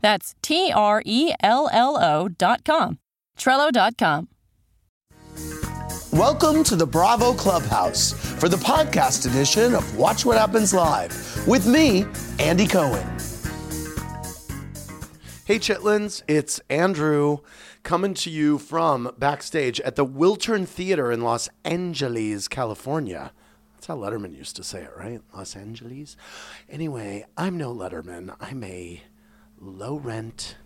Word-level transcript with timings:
That's 0.00 0.34
T 0.42 0.72
R 0.72 1.02
E 1.04 1.32
L 1.42 1.68
L 1.72 1.96
O 2.02 2.28
dot 2.28 2.64
com. 2.64 2.98
Trello 3.38 3.70
dot 3.70 3.96
com. 3.98 4.28
Welcome 6.12 6.64
to 6.64 6.74
the 6.74 6.86
Bravo 6.86 7.34
Clubhouse 7.34 8.12
for 8.12 8.48
the 8.48 8.56
podcast 8.56 9.30
edition 9.30 9.74
of 9.74 9.96
Watch 9.96 10.24
What 10.26 10.36
Happens 10.36 10.74
Live 10.74 11.46
with 11.46 11.66
me, 11.66 12.04
Andy 12.40 12.66
Cohen. 12.66 13.06
Hey, 15.44 15.58
Chitlins, 15.58 16.22
it's 16.26 16.60
Andrew 16.68 17.38
coming 17.82 18.14
to 18.14 18.30
you 18.30 18.58
from 18.58 19.12
backstage 19.18 19.80
at 19.80 19.96
the 19.96 20.04
Wiltern 20.04 20.66
Theater 20.66 21.10
in 21.10 21.22
Los 21.22 21.48
Angeles, 21.64 22.48
California. 22.48 23.32
That's 23.74 23.86
how 23.86 23.96
Letterman 23.96 24.36
used 24.36 24.56
to 24.56 24.62
say 24.62 24.82
it, 24.82 24.92
right? 24.96 25.20
Los 25.34 25.56
Angeles. 25.56 26.16
Anyway, 26.68 27.24
I'm 27.36 27.56
no 27.56 27.74
Letterman. 27.74 28.36
I'm 28.40 28.62
a 28.62 29.02
low 29.60 29.96
rent, 29.96 30.56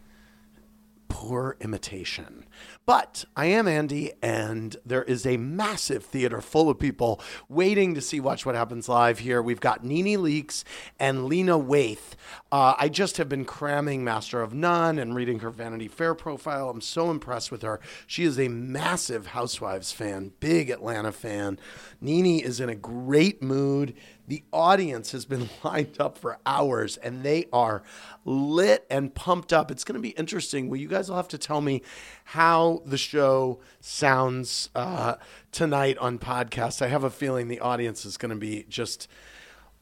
poor 1.08 1.56
imitation. 1.60 2.44
But 2.86 3.24
I 3.34 3.46
am 3.46 3.66
Andy, 3.66 4.12
and 4.22 4.76
there 4.84 5.04
is 5.04 5.24
a 5.24 5.38
massive 5.38 6.04
theater 6.04 6.42
full 6.42 6.68
of 6.68 6.78
people 6.78 7.18
waiting 7.48 7.94
to 7.94 8.02
see 8.02 8.20
Watch 8.20 8.44
What 8.44 8.54
Happens 8.54 8.90
Live 8.90 9.20
here. 9.20 9.40
We've 9.40 9.60
got 9.60 9.82
Nene 9.82 10.20
Leakes 10.20 10.64
and 11.00 11.24
Lena 11.24 11.58
Waithe. 11.58 12.12
Uh, 12.52 12.74
I 12.78 12.90
just 12.90 13.16
have 13.16 13.28
been 13.28 13.46
cramming 13.46 14.04
Master 14.04 14.42
of 14.42 14.52
None 14.52 14.98
and 14.98 15.14
reading 15.14 15.38
her 15.38 15.48
Vanity 15.48 15.88
Fair 15.88 16.14
profile. 16.14 16.68
I'm 16.68 16.82
so 16.82 17.10
impressed 17.10 17.50
with 17.50 17.62
her. 17.62 17.80
She 18.06 18.24
is 18.24 18.38
a 18.38 18.48
massive 18.48 19.28
Housewives 19.28 19.90
fan, 19.90 20.32
big 20.38 20.68
Atlanta 20.68 21.12
fan. 21.12 21.58
Nene 22.02 22.38
is 22.38 22.60
in 22.60 22.68
a 22.68 22.74
great 22.74 23.42
mood. 23.42 23.94
The 24.26 24.42
audience 24.52 25.12
has 25.12 25.24
been 25.24 25.48
lined 25.64 26.00
up 26.00 26.18
for 26.18 26.38
hours 26.46 26.96
and 26.98 27.22
they 27.22 27.46
are 27.52 27.82
lit 28.24 28.86
and 28.90 29.14
pumped 29.14 29.52
up. 29.52 29.70
It's 29.70 29.84
going 29.84 29.96
to 29.96 30.00
be 30.00 30.10
interesting. 30.10 30.68
Well, 30.68 30.80
you 30.80 30.88
guys 30.88 31.08
will 31.08 31.16
have 31.16 31.28
to 31.28 31.38
tell 31.38 31.60
me 31.60 31.82
how 32.24 32.73
the 32.84 32.98
show 32.98 33.60
sounds 33.80 34.70
uh, 34.74 35.16
tonight 35.52 35.98
on 35.98 36.18
podcast. 36.18 36.82
I 36.82 36.88
have 36.88 37.04
a 37.04 37.10
feeling 37.10 37.48
the 37.48 37.60
audience 37.60 38.04
is 38.04 38.16
going 38.16 38.30
to 38.30 38.36
be 38.36 38.64
just 38.68 39.08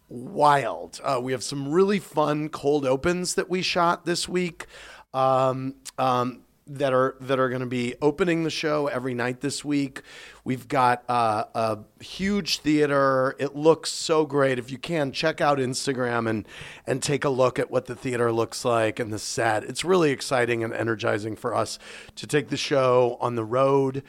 wild. 0.08 1.00
Uh, 1.02 1.20
we 1.22 1.32
have 1.32 1.42
some 1.42 1.70
really 1.70 1.98
fun 1.98 2.48
cold 2.48 2.84
opens 2.84 3.34
that 3.34 3.48
we 3.48 3.62
shot 3.62 4.04
this 4.04 4.28
week. 4.28 4.66
Um, 5.14 5.74
um, 5.98 6.42
that 6.66 6.92
are 6.92 7.16
that 7.20 7.40
are 7.40 7.48
going 7.48 7.60
to 7.60 7.66
be 7.66 7.94
opening 8.00 8.44
the 8.44 8.50
show 8.50 8.86
every 8.86 9.14
night 9.14 9.40
this 9.40 9.64
week. 9.64 10.02
We've 10.44 10.66
got 10.68 11.04
uh, 11.08 11.44
a 11.54 11.78
huge 12.02 12.58
theater. 12.60 13.36
It 13.38 13.56
looks 13.56 13.90
so 13.90 14.24
great. 14.24 14.58
If 14.58 14.70
you 14.70 14.78
can 14.78 15.12
check 15.12 15.40
out 15.40 15.58
Instagram 15.58 16.28
and 16.28 16.46
and 16.86 17.02
take 17.02 17.24
a 17.24 17.28
look 17.28 17.58
at 17.58 17.70
what 17.70 17.86
the 17.86 17.96
theater 17.96 18.32
looks 18.32 18.64
like 18.64 18.98
and 18.98 19.12
the 19.12 19.18
set. 19.18 19.64
It's 19.64 19.84
really 19.84 20.10
exciting 20.10 20.62
and 20.62 20.72
energizing 20.72 21.36
for 21.36 21.54
us 21.54 21.78
to 22.16 22.26
take 22.26 22.48
the 22.48 22.56
show 22.56 23.16
on 23.20 23.34
the 23.34 23.44
road. 23.44 24.02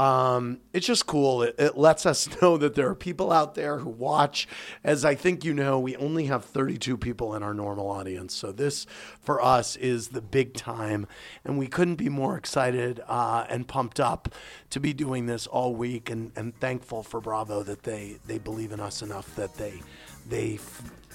Um, 0.00 0.60
it's 0.72 0.86
just 0.86 1.04
cool. 1.04 1.42
It, 1.42 1.56
it, 1.58 1.76
lets 1.76 2.06
us 2.06 2.26
know 2.42 2.56
that 2.56 2.74
there 2.74 2.88
are 2.88 2.94
people 2.94 3.30
out 3.30 3.54
there 3.54 3.76
who 3.76 3.90
watch. 3.90 4.48
As 4.82 5.04
I 5.04 5.14
think 5.14 5.44
you 5.44 5.52
know, 5.52 5.78
we 5.78 5.94
only 5.96 6.24
have 6.24 6.42
32 6.42 6.96
people 6.96 7.34
in 7.34 7.42
our 7.42 7.52
normal 7.52 7.90
audience. 7.90 8.34
So 8.34 8.50
this, 8.50 8.86
for 9.20 9.42
us, 9.42 9.76
is 9.76 10.08
the 10.08 10.22
big 10.22 10.54
time. 10.54 11.06
And 11.44 11.58
we 11.58 11.66
couldn't 11.66 11.96
be 11.96 12.08
more 12.08 12.38
excited 12.38 13.02
uh, 13.08 13.44
and 13.50 13.68
pumped 13.68 14.00
up 14.00 14.34
to 14.70 14.80
be 14.80 14.94
doing 14.94 15.26
this 15.26 15.46
all 15.46 15.74
week 15.74 16.08
and, 16.08 16.32
and 16.34 16.58
thankful 16.58 17.02
for 17.02 17.20
Bravo 17.20 17.62
that 17.62 17.82
they, 17.82 18.16
they 18.26 18.38
believe 18.38 18.72
in 18.72 18.80
us 18.80 19.02
enough 19.02 19.36
that 19.36 19.56
they, 19.56 19.82
they 20.26 20.58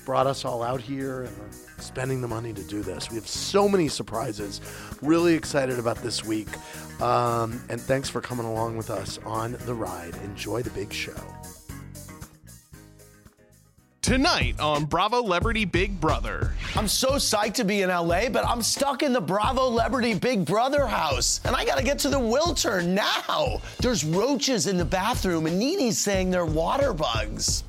brought 0.05 0.27
us 0.27 0.45
all 0.45 0.61
out 0.61 0.79
here 0.79 1.23
and 1.23 1.37
are 1.39 1.81
spending 1.81 2.21
the 2.21 2.27
money 2.27 2.53
to 2.53 2.63
do 2.63 2.81
this. 2.81 3.09
We 3.09 3.15
have 3.15 3.27
so 3.27 3.67
many 3.67 3.87
surprises. 3.87 4.61
Really 5.01 5.33
excited 5.33 5.79
about 5.79 5.97
this 5.97 6.23
week. 6.23 6.47
Um, 7.01 7.61
and 7.69 7.81
thanks 7.81 8.09
for 8.09 8.21
coming 8.21 8.45
along 8.45 8.77
with 8.77 8.89
us 8.89 9.19
on 9.25 9.57
the 9.65 9.73
ride. 9.73 10.15
Enjoy 10.23 10.61
the 10.61 10.69
big 10.69 10.93
show. 10.93 11.13
Tonight 14.05 14.59
on 14.59 14.85
Bravo 14.85 15.23
Celebrity 15.23 15.65
Big 15.65 15.99
Brother. 15.99 16.53
I'm 16.75 16.87
so 16.87 17.13
psyched 17.13 17.55
to 17.55 17.65
be 17.65 17.81
in 17.81 17.89
LA, 17.89 18.29
but 18.29 18.45
I'm 18.45 18.61
stuck 18.61 19.01
in 19.01 19.13
the 19.13 19.19
Bravo 19.19 19.69
Celebrity 19.71 20.13
Big 20.13 20.45
Brother 20.45 20.85
house. 20.85 21.41
And 21.43 21.55
I 21.55 21.65
gotta 21.65 21.81
get 21.81 21.97
to 21.99 22.09
the 22.09 22.19
Wiltern 22.19 22.89
now. 22.89 23.61
There's 23.79 24.05
roaches 24.05 24.67
in 24.67 24.77
the 24.77 24.85
bathroom, 24.85 25.47
and 25.47 25.57
Nene's 25.57 25.97
saying 25.97 26.29
they're 26.29 26.45
water 26.45 26.93
bugs. 26.93 27.63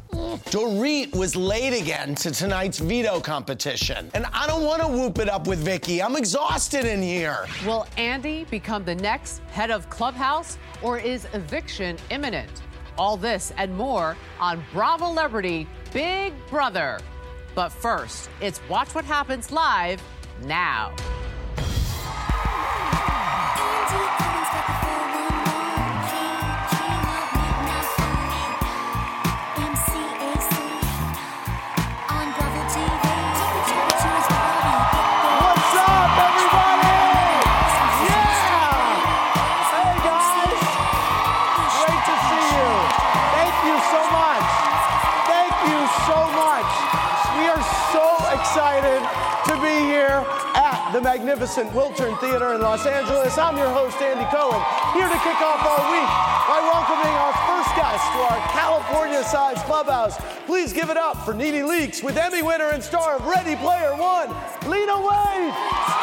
Dorit 0.51 1.15
was 1.15 1.37
late 1.37 1.73
again 1.81 2.15
to 2.17 2.31
tonight's 2.31 2.79
veto 2.79 3.21
competition. 3.21 4.11
And 4.15 4.27
I 4.33 4.47
don't 4.47 4.65
want 4.65 4.83
to 4.83 4.89
whoop 4.89 5.19
it 5.19 5.29
up 5.29 5.47
with 5.47 5.61
Vicky. 5.61 6.03
I'm 6.03 6.17
exhausted 6.17 6.85
in 6.85 7.01
here. 7.01 7.47
Will 7.65 7.87
Andy 7.97 8.45
become 8.45 8.85
the 8.85 8.95
next 8.95 9.41
head 9.51 9.71
of 9.71 9.89
Clubhouse 9.89 10.59
or 10.83 10.99
is 10.99 11.27
eviction 11.33 11.97
imminent? 12.11 12.51
All 12.99 13.17
this 13.17 13.53
and 13.57 13.75
more 13.77 14.17
on 14.41 14.65
Bravo 14.73 15.07
Celebrity 15.07 15.67
Big 15.93 16.33
Brother. 16.49 16.99
But 17.55 17.71
first, 17.71 18.29
it's 18.41 18.61
Watch 18.69 18.95
What 18.95 19.05
Happens 19.05 19.51
Live 19.51 20.03
now. 20.43 20.95
Magnificent 51.27 51.69
Wiltern 51.73 52.17
Theater 52.21 52.55
in 52.55 52.61
Los 52.61 52.87
Angeles. 52.87 53.37
I'm 53.37 53.57
your 53.57 53.69
host, 53.69 54.01
Andy 54.01 54.25
Cohen, 54.31 54.63
here 54.95 55.09
to 55.09 55.19
kick 55.25 55.41
off 55.43 55.59
our 55.59 55.91
week 55.91 56.07
by 56.47 56.61
welcoming 56.63 57.13
our 57.19 57.33
first 57.51 57.75
guest 57.75 58.05
to 58.13 58.19
our 58.31 58.39
California 58.53 59.25
sized 59.25 59.65
clubhouse. 59.65 60.17
Please 60.47 60.73
give 60.73 60.89
it 60.89 60.97
up 60.97 61.17
for 61.25 61.35
Nene 61.35 61.67
Leakes 61.67 62.01
with 62.01 62.17
Emmy 62.17 62.43
winner 62.43 62.69
and 62.69 62.81
star 62.81 63.17
of 63.17 63.27
Ready 63.27 63.57
Player 63.57 63.97
One, 63.97 64.29
Lena 64.71 64.93
Waithe. 64.93 65.96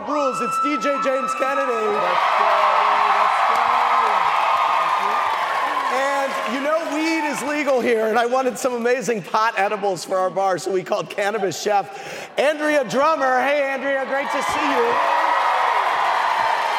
Vanderpump 0.00 0.08
Rules. 0.08 0.40
It's 0.40 0.56
DJ 0.58 1.02
James 1.02 1.32
Kennedy. 1.34 1.98
And 5.92 6.54
you 6.54 6.60
know, 6.62 6.94
weed 6.94 7.28
is 7.28 7.42
legal 7.42 7.80
here, 7.80 8.06
and 8.06 8.18
I 8.18 8.26
wanted 8.26 8.58
some 8.58 8.74
amazing 8.74 9.22
pot 9.22 9.54
edibles 9.58 10.04
for 10.04 10.16
our 10.16 10.30
bar, 10.30 10.58
so 10.58 10.72
we 10.72 10.82
called 10.82 11.10
cannabis 11.10 11.60
chef 11.60 12.30
Andrea 12.38 12.88
Drummer. 12.88 13.40
Hey, 13.40 13.62
Andrea, 13.72 14.04
great 14.06 14.30
to 14.30 14.42
see 14.42 14.70
you. 14.70 14.86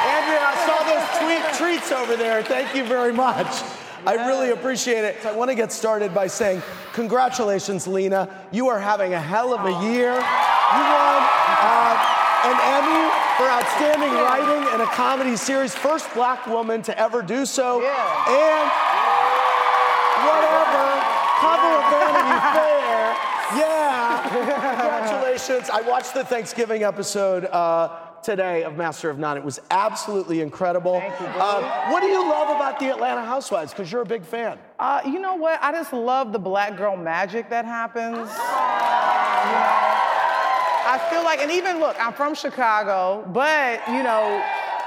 Andrea, 0.07 0.41
I 0.41 0.55
saw 0.65 0.83
those 0.83 1.05
tweet 1.19 1.53
treats 1.57 1.91
over 1.91 2.15
there. 2.15 2.43
Thank 2.43 2.75
you 2.75 2.85
very 2.85 3.13
much. 3.13 3.61
I 4.05 4.15
really 4.27 4.49
appreciate 4.49 5.03
it. 5.03 5.23
I 5.25 5.31
want 5.31 5.51
to 5.51 5.55
get 5.55 5.71
started 5.71 6.11
by 6.11 6.25
saying, 6.25 6.63
congratulations, 6.93 7.85
Lena. 7.85 8.27
You 8.51 8.67
are 8.69 8.79
having 8.79 9.13
a 9.13 9.21
hell 9.21 9.53
of 9.53 9.63
a 9.63 9.85
year. 9.85 10.13
You 10.13 10.81
won 10.81 11.21
uh, 11.21 12.20
an 12.43 12.57
Emmy 12.75 13.03
for 13.37 13.45
outstanding 13.47 14.11
writing 14.13 14.73
in 14.73 14.81
a 14.81 14.85
comedy 14.87 15.35
series, 15.35 15.75
first 15.75 16.11
black 16.13 16.45
woman 16.47 16.81
to 16.83 16.97
ever 16.99 17.21
do 17.21 17.45
so. 17.45 17.81
And 17.81 18.67
whatever, 20.25 21.01
cover 21.39 21.71
of 21.77 21.83
Vanity 21.91 22.39
Fair. 22.57 23.15
Yeah. 23.57 24.27
Congratulations. 25.11 25.69
I 25.69 25.81
watched 25.81 26.13
the 26.13 26.23
Thanksgiving 26.23 26.83
episode 26.83 27.45
uh, 27.45 27.89
today 28.23 28.63
of 28.63 28.75
Master 28.77 29.09
of 29.09 29.17
None. 29.19 29.37
It 29.37 29.43
was 29.43 29.59
absolutely 29.71 30.41
incredible. 30.41 30.99
Thank 30.99 31.19
you, 31.19 31.25
Uh, 31.27 31.89
what 31.91 32.01
do 32.01 32.07
you 32.07 32.21
love 32.27 32.49
about 32.55 32.79
the 32.79 32.89
Atlanta 32.89 33.23
Housewives? 33.25 33.71
Because 33.73 33.91
you're 33.91 34.01
a 34.03 34.05
big 34.05 34.23
fan. 34.23 34.57
Uh, 34.79 35.01
you 35.05 35.19
know 35.19 35.35
what? 35.35 35.59
I 35.61 35.71
just 35.71 35.91
love 35.93 36.31
the 36.31 36.39
black 36.39 36.77
girl 36.77 36.95
magic 36.95 37.49
that 37.49 37.65
happens. 37.65 38.15
You 38.17 38.23
know, 39.57 39.90
I 40.83 40.97
feel 41.09 41.23
like, 41.23 41.39
and 41.39 41.51
even 41.51 41.79
look, 41.79 41.95
I'm 41.99 42.13
from 42.13 42.35
Chicago, 42.35 43.23
but 43.33 43.87
you 43.87 44.03
know, 44.03 44.43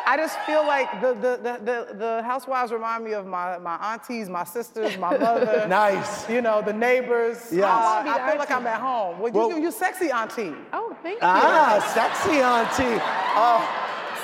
I 0.06 0.16
just 0.16 0.38
feel 0.40 0.66
like 0.66 1.00
the 1.00 1.14
the 1.14 1.36
the, 1.42 1.58
the, 1.64 1.94
the 1.96 2.22
housewives 2.22 2.72
remind 2.72 3.04
me 3.04 3.12
of 3.14 3.26
my, 3.26 3.58
my 3.58 3.76
aunties, 3.76 4.28
my 4.28 4.44
sisters, 4.44 4.98
my 4.98 5.16
mother. 5.26 5.66
Nice. 5.68 6.28
You 6.28 6.42
know, 6.42 6.60
the 6.62 6.72
neighbors. 6.72 7.38
Yes. 7.50 7.64
Uh, 7.64 7.68
I 7.68 8.24
I, 8.26 8.30
feel 8.30 8.38
like 8.38 8.50
I'm 8.50 8.66
at 8.66 8.80
home. 8.80 9.18
Well, 9.18 9.32
Well- 9.32 9.50
you, 9.50 9.62
you 9.62 9.70
sexy 9.72 10.10
auntie. 10.10 10.52
Oh, 10.72 10.96
thank 11.02 11.14
you. 11.22 11.26
Ah, 11.26 11.80
sexy 11.94 12.40
auntie. 12.40 13.00
Oh, 13.36 13.60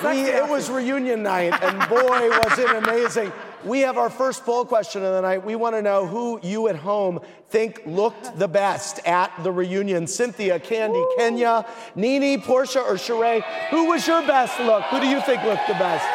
we, 0.05 0.07
Sexy 0.07 0.33
it 0.33 0.49
was 0.49 0.71
reunion 0.71 1.23
night, 1.25 1.53
and 1.63 1.77
boy, 1.91 2.29
was 2.31 2.59
it 2.59 2.71
amazing. 2.71 3.33
We 3.65 3.81
have 3.81 3.99
our 3.99 4.09
first 4.09 4.45
poll 4.45 4.65
question 4.65 5.05
of 5.05 5.13
the 5.13 5.21
night. 5.21 5.45
We 5.45 5.55
want 5.55 5.75
to 5.77 5.83
know 5.83 6.07
who 6.07 6.41
you 6.43 6.69
at 6.69 6.77
home 6.77 7.21
think 7.51 7.83
looked 7.85 8.39
the 8.39 8.49
best 8.49 9.01
at 9.07 9.31
the 9.43 9.53
reunion. 9.53 10.07
Cynthia, 10.07 10.59
Kandi, 10.59 11.05
Kenya, 11.19 11.67
Nene, 11.95 12.41
Porsha, 12.41 12.77
or 12.81 12.95
Sheree. 12.95 13.43
Who 13.71 13.87
was 13.89 14.07
your 14.07 14.23
best 14.27 14.59
look? 14.61 14.85
Who 14.85 15.01
do 15.01 15.07
you 15.07 15.21
think 15.23 15.43
looked 15.45 15.67
the 15.69 15.75
best? 15.75 16.07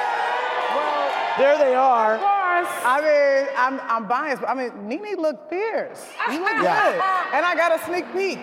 Well, 0.74 1.38
There 1.38 1.58
they 1.60 1.76
are. 1.76 2.16
Of 2.16 2.20
course. 2.22 2.82
I 2.84 3.02
mean, 3.02 3.54
I'm, 3.58 3.80
I'm 3.84 4.08
biased, 4.08 4.42
but 4.42 4.50
I 4.50 4.54
mean, 4.56 4.88
Nene 4.88 5.16
looked 5.22 5.50
fierce. 5.50 6.04
You 6.32 6.40
look 6.40 6.64
Yeah. 6.64 6.94
good. 6.94 7.02
And 7.36 7.46
I 7.46 7.54
got 7.56 7.80
a 7.80 7.84
sneak 7.86 8.06
peek. 8.14 8.40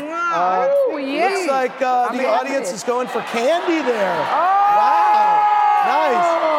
Uh, 0.00 0.68
Ooh, 0.92 0.98
yeah. 0.98 1.28
Looks 1.28 1.48
like 1.48 1.82
uh, 1.82 2.12
the 2.12 2.18
mean, 2.18 2.26
audience 2.26 2.72
is 2.72 2.84
going 2.84 3.08
for 3.08 3.20
Kandi 3.20 3.84
there. 3.84 4.14
Oh! 4.14 4.56
Wow. 4.78 5.56
Nice. 5.84 6.49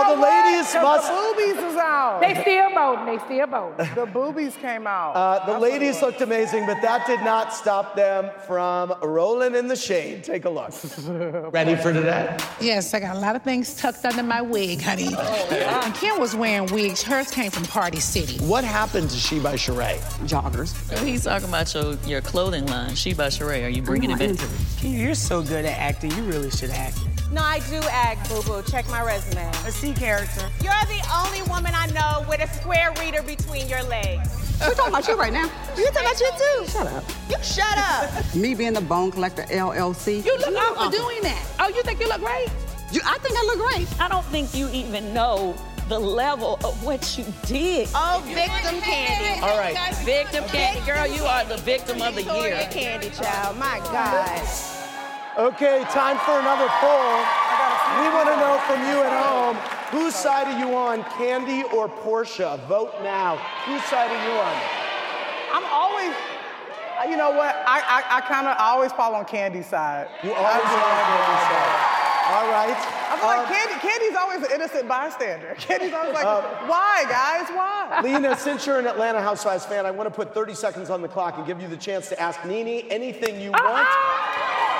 You 0.00 0.06
well, 0.06 0.14
the 0.16 0.20
what? 0.20 0.44
ladies 0.46 0.72
'Cause 0.72 0.82
must. 0.82 1.08
The 1.08 1.14
boobies 1.14 1.70
is 1.72 1.76
out. 1.76 2.20
They 2.20 2.40
still 2.42 2.70
voting. 2.70 3.06
They 3.06 3.18
still 3.24 3.46
voting. 3.46 3.94
the 3.94 4.06
boobies 4.06 4.56
came 4.56 4.86
out. 4.86 5.12
Uh, 5.14 5.44
the 5.46 5.52
That's 5.52 5.62
ladies 5.62 5.96
it 5.98 6.02
looked 6.04 6.20
amazing, 6.20 6.66
but 6.66 6.80
that 6.82 7.06
did 7.06 7.20
not 7.20 7.52
stop 7.54 7.94
them 7.96 8.30
from 8.46 8.94
rolling 9.02 9.54
in 9.54 9.68
the 9.68 9.76
shade. 9.76 10.24
Take 10.24 10.44
a 10.44 10.50
look. 10.50 10.72
Ready 11.52 11.76
for 11.76 11.92
today? 11.92 12.36
Yes, 12.60 12.92
I 12.94 13.00
got 13.00 13.16
a 13.16 13.18
lot 13.18 13.36
of 13.36 13.42
things 13.42 13.74
tucked 13.76 14.04
under 14.04 14.22
my 14.22 14.40
wig, 14.42 14.80
honey. 14.82 15.10
And 15.14 15.94
Kim 15.94 16.18
was 16.20 16.34
wearing 16.36 16.66
wigs. 16.72 17.02
Hers 17.02 17.30
came 17.30 17.50
from 17.50 17.64
Party 17.64 18.00
City. 18.00 18.38
What 18.44 18.64
happened 18.64 19.10
to 19.10 19.16
She 19.16 19.38
by 19.40 19.54
Sheree? 19.54 19.98
joggers. 20.26 20.74
He's 21.04 21.24
talking 21.24 21.48
about 21.48 21.72
your, 21.74 21.94
your 22.06 22.20
clothing 22.20 22.66
line. 22.66 22.94
She 22.94 23.12
by 23.14 23.26
Sheree. 23.28 23.64
Are 23.64 23.68
you 23.68 23.82
bringing 23.82 24.10
it 24.10 24.18
back? 24.18 24.48
You're 24.82 25.14
so 25.14 25.42
good 25.42 25.64
at 25.64 25.78
acting. 25.78 26.10
You 26.12 26.22
really 26.24 26.50
should 26.50 26.70
act. 26.70 26.98
No, 27.32 27.42
I 27.42 27.60
do 27.70 27.80
act, 27.90 28.28
boo 28.28 28.42
boo. 28.42 28.62
Check 28.62 28.88
my 28.88 29.04
resume. 29.04 29.48
A 29.64 29.70
C 29.70 29.92
character. 29.94 30.50
You're 30.62 30.72
the 30.88 31.00
only 31.14 31.42
woman 31.42 31.72
I 31.74 31.86
know 31.88 32.26
with 32.28 32.40
a 32.40 32.48
square 32.54 32.92
reader 32.98 33.22
between 33.22 33.68
your 33.68 33.82
legs. 33.84 34.28
We're 34.60 34.74
talking 34.74 34.92
about 34.92 35.06
you 35.06 35.16
right 35.16 35.32
now. 35.32 35.44
You 35.76 35.86
talking 35.86 36.00
about 36.02 36.20
you 36.20 36.30
too? 36.36 36.66
Shut 36.66 36.86
up. 36.88 37.04
You 37.30 37.36
shut 37.42 37.78
up. 37.78 38.34
Me 38.34 38.54
being 38.54 38.72
the 38.72 38.80
Bone 38.80 39.10
Collector 39.12 39.42
LLC. 39.44 40.24
You 40.24 40.36
look 40.38 40.54
awful 40.56 40.90
doing 40.90 41.22
that. 41.22 41.46
Oh, 41.60 41.68
you 41.68 41.82
think 41.82 42.00
you 42.00 42.08
look 42.08 42.20
great? 42.20 42.48
You, 42.92 43.00
I 43.06 43.18
think 43.18 43.36
I 43.38 43.42
look 43.44 43.58
great. 43.58 44.00
I 44.00 44.08
don't 44.08 44.26
think 44.26 44.52
you 44.52 44.68
even 44.70 45.14
know 45.14 45.54
the 45.88 45.98
level 45.98 46.58
of 46.64 46.82
what 46.84 47.16
you 47.16 47.24
did. 47.46 47.88
Oh, 47.94 48.22
victim 48.26 48.80
candy. 48.80 49.40
All 49.40 49.56
right. 49.56 49.76
Victim 50.04 50.44
candy. 50.44 50.84
Girl, 50.84 51.06
you 51.06 51.22
are 51.24 51.44
the 51.44 51.58
victim 51.58 52.02
of 52.02 52.14
the 52.16 52.22
Victoria 52.22 52.60
year. 52.60 52.70
candy 52.70 53.10
child. 53.10 53.56
My 53.56 53.78
God. 53.84 54.79
Okay, 55.38 55.84
time 55.90 56.18
for 56.26 56.38
another 56.40 56.66
poll. 56.82 57.14
We 58.02 58.06
want 58.14 58.28
to 58.28 58.36
know 58.36 58.58
from 58.66 58.80
you 58.82 59.02
at 59.02 59.14
home 59.14 59.56
whose 59.90 60.14
side 60.14 60.46
are 60.48 60.58
you 60.58 60.74
on, 60.74 61.02
Kandi 61.04 61.64
or 61.72 61.88
Porsha? 61.88 62.58
Vote 62.66 62.92
now. 63.02 63.36
Whose 63.66 63.82
side 63.84 64.10
are 64.10 64.24
you 64.26 64.32
on? 64.38 64.56
I'm 65.52 65.64
always, 65.72 66.14
uh, 67.00 67.08
you 67.08 67.16
know 67.16 67.30
what? 67.30 67.54
I, 67.66 67.80
I, 67.80 68.16
I 68.18 68.20
kind 68.22 68.46
of 68.46 68.56
always 68.58 68.92
fall 68.92 69.14
on 69.14 69.24
Kandi's 69.24 69.66
side. 69.66 70.08
You 70.22 70.32
always 70.32 70.62
do. 70.62 70.74
on 70.74 70.96
Kandi's 70.98 71.42
side. 71.46 71.96
All 72.30 72.46
right. 72.50 72.76
I 73.10 73.18
feel 73.18 73.26
like 73.26 73.48
Um, 73.48 73.54
Kandi, 73.54 73.80
Kandi's 73.80 74.16
always 74.16 74.42
an 74.48 74.52
innocent 74.54 74.88
bystander. 74.88 75.54
Kandi's 75.58 75.92
always 75.92 76.12
like, 76.14 76.24
Um, 76.26 76.44
why, 76.68 77.04
guys? 77.08 77.48
Why? 77.50 78.00
Lena, 78.04 78.36
since 78.36 78.66
you're 78.66 78.78
an 78.78 78.86
Atlanta 78.86 79.20
Housewives 79.20 79.64
fan, 79.66 79.86
I 79.86 79.90
want 79.90 80.08
to 80.08 80.14
put 80.14 80.32
30 80.34 80.54
seconds 80.54 80.90
on 80.90 81.02
the 81.02 81.08
clock 81.08 81.38
and 81.38 81.46
give 81.46 81.60
you 81.60 81.66
the 81.68 81.76
chance 81.76 82.08
to 82.10 82.20
ask 82.20 82.44
Nene 82.44 82.86
anything 82.90 83.40
you 83.40 83.50
want. 83.52 83.88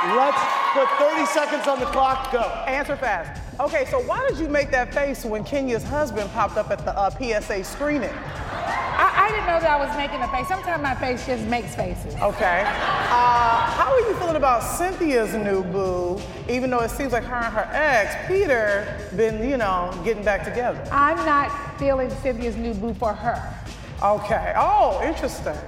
Let's 0.09 0.41
put 0.73 0.89
30 0.99 1.27
seconds 1.27 1.69
on 1.69 1.79
the 1.79 1.85
clock. 1.87 2.33
Go. 2.33 2.41
Answer 2.67 2.97
fast. 2.97 3.43
Okay, 3.61 3.85
so 3.91 4.01
why 4.01 4.27
did 4.27 4.39
you 4.39 4.49
make 4.49 4.71
that 4.71 4.95
face 4.95 5.27
when 5.27 5.45
Kenya's 5.45 5.83
husband 5.83 6.31
popped 6.33 6.57
up 6.57 6.71
at 6.71 6.83
the 6.87 6.97
uh, 6.97 7.11
PSA 7.11 7.63
screening? 7.65 8.09
I, 8.09 9.13
I 9.15 9.31
didn't 9.31 9.47
know 9.47 9.61
that 9.61 9.71
I 9.71 9.77
was 9.79 9.95
making 9.99 10.23
a 10.23 10.29
face. 10.29 10.49
Sometimes 10.49 10.83
my 10.83 10.95
face 10.95 11.27
just 11.27 11.45
makes 11.45 11.75
faces. 11.75 12.15
Okay. 12.15 12.63
Uh, 12.65 13.61
how 13.71 13.93
are 13.93 14.01
you 14.01 14.15
feeling 14.15 14.37
about 14.37 14.63
Cynthia's 14.63 15.35
new 15.35 15.63
boo, 15.65 16.19
even 16.49 16.71
though 16.71 16.81
it 16.81 16.91
seems 16.91 17.13
like 17.13 17.25
her 17.25 17.37
and 17.37 17.53
her 17.53 17.69
ex, 17.73 18.15
Peter, 18.27 18.99
been, 19.17 19.47
you 19.47 19.59
know, 19.59 19.93
getting 20.03 20.25
back 20.25 20.45
together? 20.45 20.83
I'm 20.91 21.19
not 21.27 21.79
feeling 21.79 22.09
Cynthia's 22.23 22.57
new 22.57 22.73
boo 22.73 22.95
for 22.95 23.13
her. 23.13 23.55
Okay. 24.03 24.55
Oh, 24.57 25.03
interesting. 25.05 25.59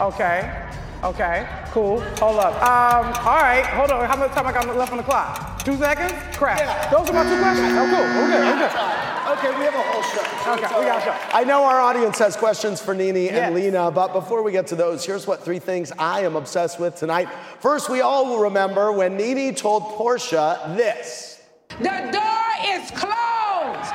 Okay. 0.00 0.68
Okay. 1.04 1.61
Cool. 1.72 2.00
Hold 2.20 2.38
up. 2.38 2.52
Um, 2.62 3.06
all 3.26 3.40
right. 3.40 3.64
Hold 3.64 3.90
on. 3.92 4.06
How 4.06 4.14
much 4.16 4.32
time 4.32 4.46
I 4.46 4.52
got 4.52 4.76
left 4.76 4.92
on 4.92 4.98
the 4.98 5.04
clock? 5.04 5.64
Two 5.64 5.74
seconds? 5.78 6.12
Crap. 6.36 6.90
Those 6.90 7.08
are 7.08 7.14
my 7.14 7.22
two 7.22 7.40
questions. 7.40 7.72
Oh, 7.72 7.88
cool. 7.88 8.04
We're 8.20 8.28
good. 8.28 8.44
We're 8.44 8.58
good. 8.58 9.02
Okay, 9.32 9.58
we 9.58 9.64
have 9.64 9.74
a 9.74 9.82
whole 9.82 10.02
show. 10.02 10.52
Okay, 10.52 10.78
we 10.78 10.84
got 10.84 11.00
a 11.00 11.04
show. 11.04 11.16
I 11.32 11.44
know 11.44 11.64
our 11.64 11.80
audience 11.80 12.18
has 12.18 12.36
questions 12.36 12.82
for 12.82 12.92
Nene 12.92 13.16
Yes. 13.16 13.34
and 13.36 13.54
Lena, 13.54 13.90
but 13.90 14.12
before 14.12 14.42
we 14.42 14.52
get 14.52 14.66
to 14.66 14.76
those, 14.76 15.06
here's 15.06 15.26
what 15.26 15.42
three 15.42 15.58
things 15.60 15.92
I 15.98 16.20
am 16.20 16.36
obsessed 16.36 16.78
with 16.78 16.96
tonight. 16.96 17.28
First, 17.60 17.88
we 17.88 18.02
all 18.02 18.26
will 18.26 18.40
remember 18.40 18.92
when 18.92 19.16
Nene 19.16 19.54
told 19.54 19.84
Porsha 19.96 20.76
this. 20.76 21.40
The 21.78 21.84
door 21.84 22.48
is 22.66 22.90
closed. 22.90 23.92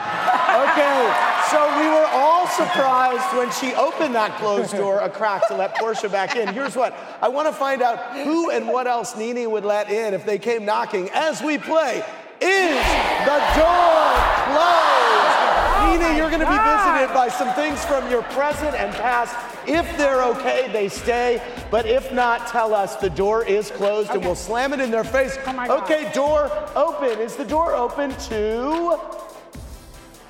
Okay, 0.66 1.14
so 1.52 1.80
we 1.80 1.88
were 1.88 2.08
all 2.12 2.48
surprised 2.48 3.38
when 3.38 3.52
she 3.52 3.74
opened 3.76 4.16
that 4.16 4.38
closed 4.38 4.76
door 4.76 5.00
a 5.00 5.10
crack 5.10 5.48
to 5.48 5.56
let 5.56 5.76
Porsha 5.76 6.12
back 6.12 6.36
in. 6.36 6.54
Here's 6.54 6.76
what 6.76 6.94
I 7.22 7.30
want 7.30 7.48
to 7.48 7.54
find 7.54 7.82
out 7.82 8.16
who 8.18 8.50
and 8.52 8.68
what 8.68 8.88
else 8.88 9.16
Nene 9.16 9.50
would 9.52 9.66
let 9.66 9.90
in 9.90 10.14
if 10.14 10.26
they 10.26 10.38
came 10.38 10.66
knocking 10.66 11.10
as 11.14 11.42
we 11.42 11.58
play. 11.58 12.04
Is 12.40 12.86
the 13.26 13.40
door 13.56 14.14
closed? 14.52 15.38
Nene, 15.86 16.18
you're 16.18 16.30
going 16.30 16.42
to 16.42 16.46
be 16.46 16.58
visited 16.58 17.14
by 17.14 17.30
some 17.30 17.54
things 17.54 17.84
from 17.86 18.10
your 18.12 18.24
present 18.24 18.76
and 18.76 18.94
past. 18.96 19.36
If 19.68 19.98
they're 19.98 20.24
okay, 20.24 20.70
they 20.72 20.90
stay. 20.90 21.42
But 21.72 21.86
if 21.86 22.14
not, 22.14 22.48
tell 22.48 22.74
us 22.74 22.96
the 22.98 23.10
door 23.10 23.44
is 23.44 23.72
closed 23.72 24.12
and 24.12 24.22
we'll 24.22 24.36
slam 24.36 24.74
it 24.74 24.80
in 24.80 24.92
their 24.92 25.04
face. 25.04 25.38
God. 25.46 25.70
okay, 25.84 26.12
door 26.14 26.52
open. 26.76 27.20
Is 27.20 27.36
the 27.36 27.46
door 27.46 27.74
open 27.76 28.12
to 28.30 29.00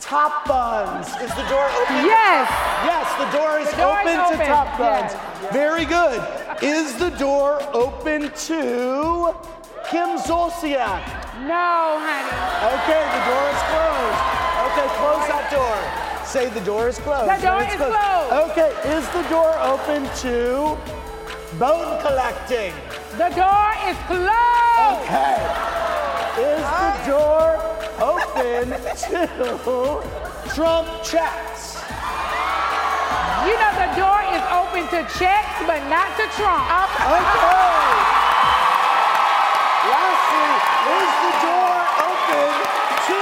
Top 0.08 0.48
Buns? 0.48 1.08
Is 1.20 1.30
the 1.36 1.44
door 1.52 1.68
open? 1.68 2.06
Yes. 2.08 2.48
Yes, 2.88 3.08
the 3.20 3.38
door 3.38 3.60
is 3.60 3.70
The 3.72 3.76
door 3.76 4.00
is 4.00 4.08
open, 4.08 4.16
to 4.16 4.36
open, 4.36 4.48
Top 4.48 4.78
Buns. 4.80 5.12
yes. 5.12 5.52
Very 5.52 5.84
good. 5.84 6.24
Is 6.64 6.96
the 6.96 7.10
door 7.20 7.60
open 7.76 8.32
to 8.48 9.36
Kim 9.92 10.16
Zolciak? 10.18 11.04
No, 11.44 12.00
honey. 12.00 12.32
Okay, 12.72 13.04
the 13.04 13.24
door 13.28 13.46
is 13.52 13.62
closed. 13.68 14.22
Okay, 14.72 14.88
close 14.96 15.28
that 15.28 15.52
door. 15.52 15.76
Say 16.26 16.50
the 16.56 16.64
door 16.64 16.88
is 16.88 17.00
closed. 17.00 17.28
The 17.28 17.42
door 17.44 17.62
is 17.68 17.76
closed. 17.76 18.32
Okay, 18.52 18.72
is 18.96 19.04
the 19.12 19.24
door 19.28 19.52
open 19.60 20.08
to 20.24 20.78
bone 21.60 22.00
collecting? 22.00 22.72
The 23.20 23.28
door 23.36 23.70
is 23.92 23.98
closed. 24.08 25.04
Okay. 25.04 25.36
Is 26.40 26.64
the 26.64 27.12
door 27.12 27.77
open 28.00 28.70
to 29.10 29.28
Trump 30.54 30.88
checks? 31.04 31.82
You 33.46 33.54
know, 33.58 33.74
the 33.80 33.90
door 33.96 34.22
is 34.34 34.44
open 34.54 34.84
to 34.94 35.02
checks, 35.18 35.58
but 35.66 35.82
not 35.90 36.14
to 36.18 36.26
Trump. 36.36 36.68
Okay. 36.68 37.58
Lastly, 39.88 40.52
is 40.98 41.12
the 41.26 41.34
door 41.48 41.78
open 42.12 42.52
to? 43.08 43.20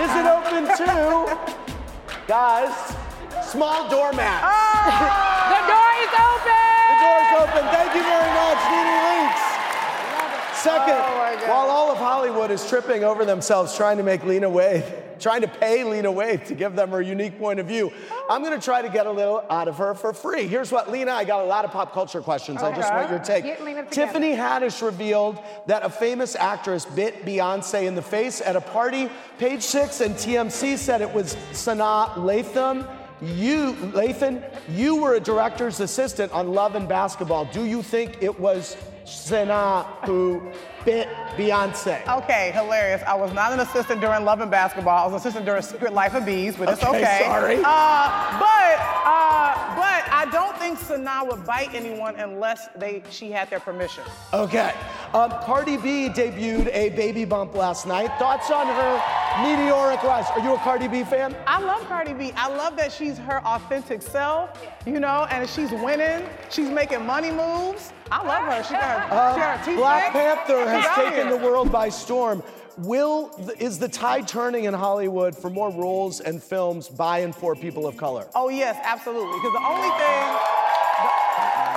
Is 0.00 0.12
it 0.16 0.26
open 0.26 0.62
to? 0.80 1.38
Guys, 2.26 2.74
small 3.44 3.88
doormat. 3.88 4.42
Oh, 4.42 4.90
the 5.54 5.60
door 5.70 5.92
is 6.02 6.12
open. 6.18 6.66
The 6.90 6.98
door 7.04 7.18
is 7.20 7.32
open. 7.42 7.62
Thank 7.70 7.94
you 7.94 8.02
very 8.02 8.30
much, 8.34 8.60
Nene 8.70 8.96
Leakes. 9.06 9.55
Second, 10.66 10.94
oh 10.96 11.16
while 11.48 11.70
all 11.70 11.92
of 11.92 11.98
Hollywood 11.98 12.50
is 12.50 12.68
tripping 12.68 13.04
over 13.04 13.24
themselves 13.24 13.76
trying 13.76 13.98
to 13.98 14.02
make 14.02 14.24
Lena 14.24 14.50
Waithe, 14.50 15.18
trying 15.20 15.42
to 15.42 15.48
pay 15.48 15.84
Lena 15.84 16.10
Waithe 16.10 16.44
to 16.46 16.54
give 16.56 16.74
them 16.74 16.90
her 16.90 17.00
unique 17.00 17.38
point 17.38 17.60
of 17.60 17.66
view, 17.66 17.92
I'm 18.28 18.42
going 18.42 18.58
to 18.58 18.64
try 18.64 18.82
to 18.82 18.88
get 18.88 19.06
a 19.06 19.10
little 19.12 19.44
out 19.48 19.68
of 19.68 19.78
her 19.78 19.94
for 19.94 20.12
free. 20.12 20.48
Here's 20.48 20.72
what, 20.72 20.90
Lena, 20.90 21.12
I 21.12 21.22
got 21.24 21.42
a 21.42 21.44
lot 21.44 21.64
of 21.64 21.70
pop 21.70 21.92
culture 21.92 22.20
questions. 22.20 22.64
I 22.64 22.74
just 22.74 22.88
Okay. 22.88 22.96
want 22.96 23.10
your 23.10 23.20
take. 23.20 23.44
Get 23.44 23.62
Lena 23.62 23.84
together. 23.84 24.06
Tiffany 24.06 24.32
Haddish 24.32 24.84
revealed 24.84 25.38
that 25.66 25.84
a 25.84 25.88
famous 25.88 26.34
actress 26.34 26.84
bit 26.84 27.24
Beyonce 27.24 27.86
in 27.86 27.94
the 27.94 28.02
face 28.02 28.40
at 28.40 28.56
a 28.56 28.60
party. 28.60 29.08
Page 29.38 29.62
Six 29.62 30.00
and 30.00 30.16
TMZ 30.16 30.78
said 30.78 31.00
it 31.00 31.14
was 31.14 31.36
Sanaa 31.52 32.14
Lathan. 32.14 32.88
You, 33.22 33.72
Lathan, 33.94 34.42
you 34.68 34.96
were 34.96 35.14
a 35.14 35.20
director's 35.20 35.78
assistant 35.78 36.32
on 36.32 36.52
Love 36.52 36.74
and 36.74 36.88
Basketball. 36.88 37.44
Do 37.46 37.64
you 37.64 37.82
think 37.82 38.20
it 38.20 38.40
was 38.40 38.76
Sanaa 39.06 39.84
who 40.04 40.42
bit 40.84 41.08
Beyonce? 41.36 42.06
Okay, 42.22 42.50
hilarious. 42.52 43.02
I 43.06 43.14
was 43.14 43.32
not 43.32 43.52
an 43.52 43.60
assistant 43.60 44.00
during 44.00 44.24
Love 44.24 44.40
and 44.40 44.50
Basketball. 44.50 44.98
I 44.98 45.04
was 45.04 45.12
an 45.12 45.18
assistant 45.18 45.44
during 45.46 45.62
Secret 45.62 45.92
Life 45.92 46.14
of 46.14 46.24
Bees, 46.26 46.56
but 46.56 46.68
it's 46.68 46.82
Okay, 46.82 46.98
okay. 46.98 47.20
sorry. 47.24 47.56
Uh, 47.64 48.25
think 50.66 50.78
Sanaa 50.80 51.28
would 51.28 51.46
bite 51.46 51.74
anyone 51.74 52.16
unless 52.16 52.68
they 52.76 53.02
she 53.10 53.30
had 53.30 53.48
their 53.50 53.60
permission. 53.60 54.02
Okay. 54.32 54.72
Um, 55.14 55.30
Cardi 55.42 55.76
B 55.76 56.08
debuted 56.08 56.68
a 56.72 56.90
baby 56.90 57.24
bump 57.24 57.54
last 57.54 57.86
night. 57.86 58.10
Thoughts 58.18 58.50
on 58.50 58.66
her 58.66 59.02
meteoric 59.42 60.02
rise? 60.02 60.26
Are 60.30 60.40
you 60.40 60.54
a 60.54 60.58
Cardi 60.58 60.88
B 60.88 61.04
fan? 61.04 61.36
I 61.46 61.60
love 61.60 61.82
Cardi 61.86 62.14
B. 62.14 62.32
I 62.36 62.48
love 62.48 62.76
that 62.76 62.90
she's 62.90 63.16
her 63.18 63.40
authentic 63.46 64.02
self, 64.02 64.60
you 64.84 64.98
know, 64.98 65.26
and 65.30 65.48
she's 65.48 65.70
winning. 65.70 66.28
She's 66.50 66.68
making 66.70 67.06
money 67.06 67.30
moves. 67.30 67.92
I 68.10 68.26
love 68.26 68.42
her. 68.44 68.62
She 68.64 68.74
got 68.74 69.00
her, 69.00 69.04
she 69.06 69.40
got 69.40 69.60
her 69.60 69.72
Uh, 69.72 69.76
Black. 69.76 70.12
Panther 70.12 70.68
has 70.68 70.84
taken 70.96 71.28
the 71.28 71.36
world 71.36 71.70
by 71.70 71.88
storm. 71.88 72.42
Will 72.78 73.30
is 73.58 73.78
the 73.78 73.88
tide 73.88 74.28
turning 74.28 74.64
in 74.64 74.74
Hollywood 74.74 75.34
for 75.34 75.48
more 75.48 75.70
roles 75.70 76.20
and 76.20 76.42
films 76.42 76.88
by 76.88 77.20
and 77.20 77.34
for 77.34 77.54
people 77.54 77.86
of 77.86 77.96
color? 77.96 78.26
Oh 78.34 78.50
yes, 78.50 78.76
absolutely. 78.82 79.32
Because 79.38 79.52
the 79.52 79.66
only 79.66 79.88
thing, 79.96 80.24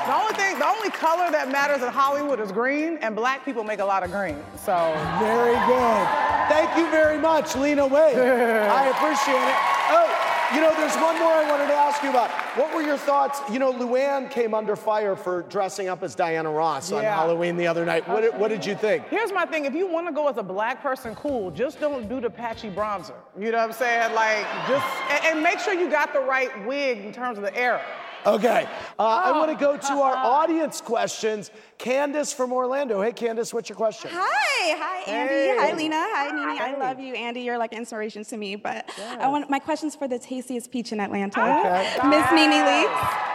the, 0.05 0.15
only 0.15 0.33
thing, 0.35 0.59
the 0.59 0.67
only 0.67 0.89
color 0.89 1.31
that 1.31 1.49
matters 1.51 1.81
in 1.81 1.87
Hollywood 1.87 2.41
is 2.41 2.51
green, 2.51 2.97
and 2.97 3.15
black 3.15 3.45
people 3.45 3.63
make 3.63 3.79
a 3.79 3.85
lot 3.85 4.03
of 4.03 4.11
green. 4.11 4.35
So 4.65 4.75
Very 5.19 5.55
good. 5.67 6.07
Thank 6.49 6.75
you 6.75 6.89
very 6.91 7.17
much, 7.17 7.55
Lena 7.55 7.87
Waithe. 7.87 8.19
I 8.69 8.89
appreciate 8.89 9.39
it. 9.39 9.55
Oh, 9.91 10.28
you 10.53 10.61
know, 10.61 10.73
there's 10.75 10.95
one 10.95 11.17
more 11.19 11.31
I 11.31 11.47
wanted 11.49 11.67
to 11.67 11.73
ask 11.73 12.01
you 12.01 12.09
about. 12.09 12.29
What 12.57 12.73
were 12.73 12.81
your 12.81 12.97
thoughts? 12.97 13.39
You 13.51 13.59
know, 13.59 13.71
Luann 13.71 14.29
came 14.31 14.53
under 14.53 14.75
fire 14.75 15.15
for 15.15 15.43
dressing 15.43 15.87
up 15.89 16.01
as 16.03 16.15
Diana 16.15 16.49
Ross 16.51 16.91
on 16.91 17.03
Halloween 17.03 17.55
the 17.57 17.67
other 17.67 17.85
night. 17.85 18.07
What, 18.07 18.21
did- 18.21 18.37
what 18.39 18.47
did 18.49 18.65
you 18.65 18.75
think? 18.75 19.07
Here's 19.09 19.31
my 19.31 19.45
thing: 19.45 19.65
if 19.65 19.73
you 19.73 19.87
want 19.87 20.07
to 20.07 20.13
go 20.13 20.27
as 20.27 20.37
a 20.37 20.43
black 20.43 20.81
person, 20.81 21.13
cool. 21.15 21.51
Just 21.51 21.79
don't 21.79 22.09
do 22.09 22.19
the 22.19 22.29
patchy 22.29 22.69
bronzer. 22.69 23.13
You 23.37 23.51
know 23.51 23.57
what 23.59 23.67
I'm 23.67 23.73
saying? 23.73 24.13
Like, 24.15 24.45
just 24.67 24.85
and, 25.11 25.25
and 25.35 25.43
make 25.43 25.59
sure 25.59 25.73
you 25.73 25.89
got 25.89 26.13
the 26.13 26.19
right 26.21 26.65
wig 26.65 26.99
in 27.05 27.11
terms 27.13 27.37
of 27.37 27.43
the 27.43 27.55
era. 27.55 27.81
Okay, 28.25 28.67
uh, 28.99 29.21
I 29.25 29.31
want 29.37 29.49
to 29.49 29.57
go 29.57 29.77
to 29.77 29.93
our 30.01 30.13
audience 30.43 30.81
questions. 30.81 31.51
Candace 31.77 32.33
from 32.33 32.51
Orlando. 32.51 33.01
Hey, 33.01 33.13
Candace, 33.13 33.53
what's 33.53 33.69
your 33.69 33.77
question? 33.77 34.11
Hi, 34.13 34.75
hi 34.77 35.11
Andy, 35.11 35.33
Hey. 35.33 35.57
hi 35.57 35.73
Lena, 35.73 35.95
hi 35.95 36.27
Nene. 36.31 36.61
I 36.61 36.77
love 36.77 36.99
you, 36.99 37.13
Andy. 37.13 37.41
You're 37.41 37.57
like 37.57 37.71
inspiration 37.73 38.25
to 38.25 38.35
me. 38.37 38.55
But 38.57 38.89
I 39.19 39.27
want 39.29 39.49
my 39.49 39.59
question's 39.59 39.95
for 39.95 40.07
the 40.07 40.19
tastiest 40.19 40.69
peach 40.71 40.91
in 40.91 40.99
Atlanta, 40.99 41.39
Okay. 41.39 42.09
Miss 42.09 42.29
Nene 42.31 42.51
Leakes. 42.51 43.25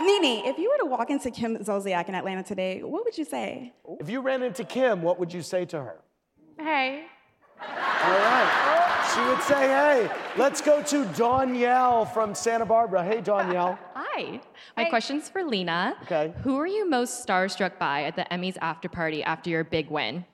Nene, 0.00 0.46
if 0.46 0.58
you 0.58 0.70
were 0.70 0.78
to 0.78 0.86
walk 0.86 1.10
into 1.10 1.30
Kim 1.30 1.56
Zolciak 1.58 2.08
in 2.08 2.14
Atlanta 2.14 2.42
today, 2.42 2.82
what 2.82 3.04
would 3.04 3.18
you 3.18 3.24
say? 3.24 3.72
If 3.98 4.08
you 4.08 4.20
ran 4.20 4.42
into 4.42 4.64
Kim, 4.64 5.02
what 5.02 5.18
would 5.18 5.32
you 5.34 5.42
say 5.42 5.64
to 5.66 5.78
her? 5.82 6.00
Hey. 6.58 7.04
All 7.62 8.10
right. 8.10 9.10
She 9.14 9.20
would 9.22 9.42
say, 9.42 9.68
hey. 9.68 10.10
Let's 10.36 10.60
go 10.60 10.82
to 10.82 11.04
Danielle 11.16 12.04
from 12.04 12.34
Santa 12.34 12.64
Barbara. 12.64 13.02
Hey, 13.04 13.20
Danielle. 13.20 13.78
Hi. 13.94 14.40
My 14.76 14.84
question's 14.84 15.28
for 15.28 15.42
Lena. 15.42 15.96
Okay. 16.04 16.32
Who 16.42 16.58
are 16.58 16.66
you 16.66 16.88
most 16.88 17.26
starstruck 17.26 17.78
by 17.78 18.04
at 18.04 18.16
the 18.16 18.26
Emmys 18.30 18.56
after 18.60 18.88
party 18.88 19.22
after 19.22 19.50
your 19.50 19.64
big 19.64 19.90
win? 19.90 20.24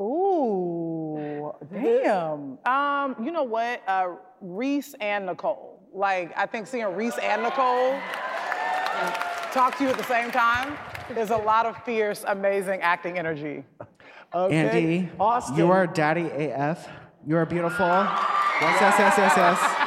Ooh, 0.00 1.52
damn. 1.72 2.58
Um, 2.66 3.16
you 3.22 3.30
know 3.30 3.44
what? 3.44 3.82
Uh, 3.86 4.14
Reese 4.40 4.94
and 5.00 5.26
Nicole. 5.26 5.88
Like, 5.92 6.32
I 6.36 6.46
think 6.46 6.66
seeing 6.66 6.84
Reese 6.96 7.18
and 7.18 7.42
Nicole 7.42 7.98
talk 9.52 9.76
to 9.78 9.84
you 9.84 9.90
at 9.90 9.96
the 9.96 10.04
same 10.04 10.32
time 10.32 10.76
is 11.16 11.30
a 11.30 11.36
lot 11.36 11.66
of 11.66 11.76
fierce, 11.84 12.24
amazing 12.26 12.80
acting 12.80 13.18
energy. 13.18 13.64
Okay. 14.34 14.56
Andy, 14.56 15.08
Austin. 15.20 15.56
you 15.56 15.70
are 15.70 15.86
daddy 15.86 16.28
AF. 16.28 16.88
You 17.26 17.36
are 17.36 17.46
beautiful. 17.46 17.86
Yes, 17.86 18.80
yes, 18.80 18.94
yes, 18.98 19.14
yes, 19.16 19.32
yes. 19.36 19.80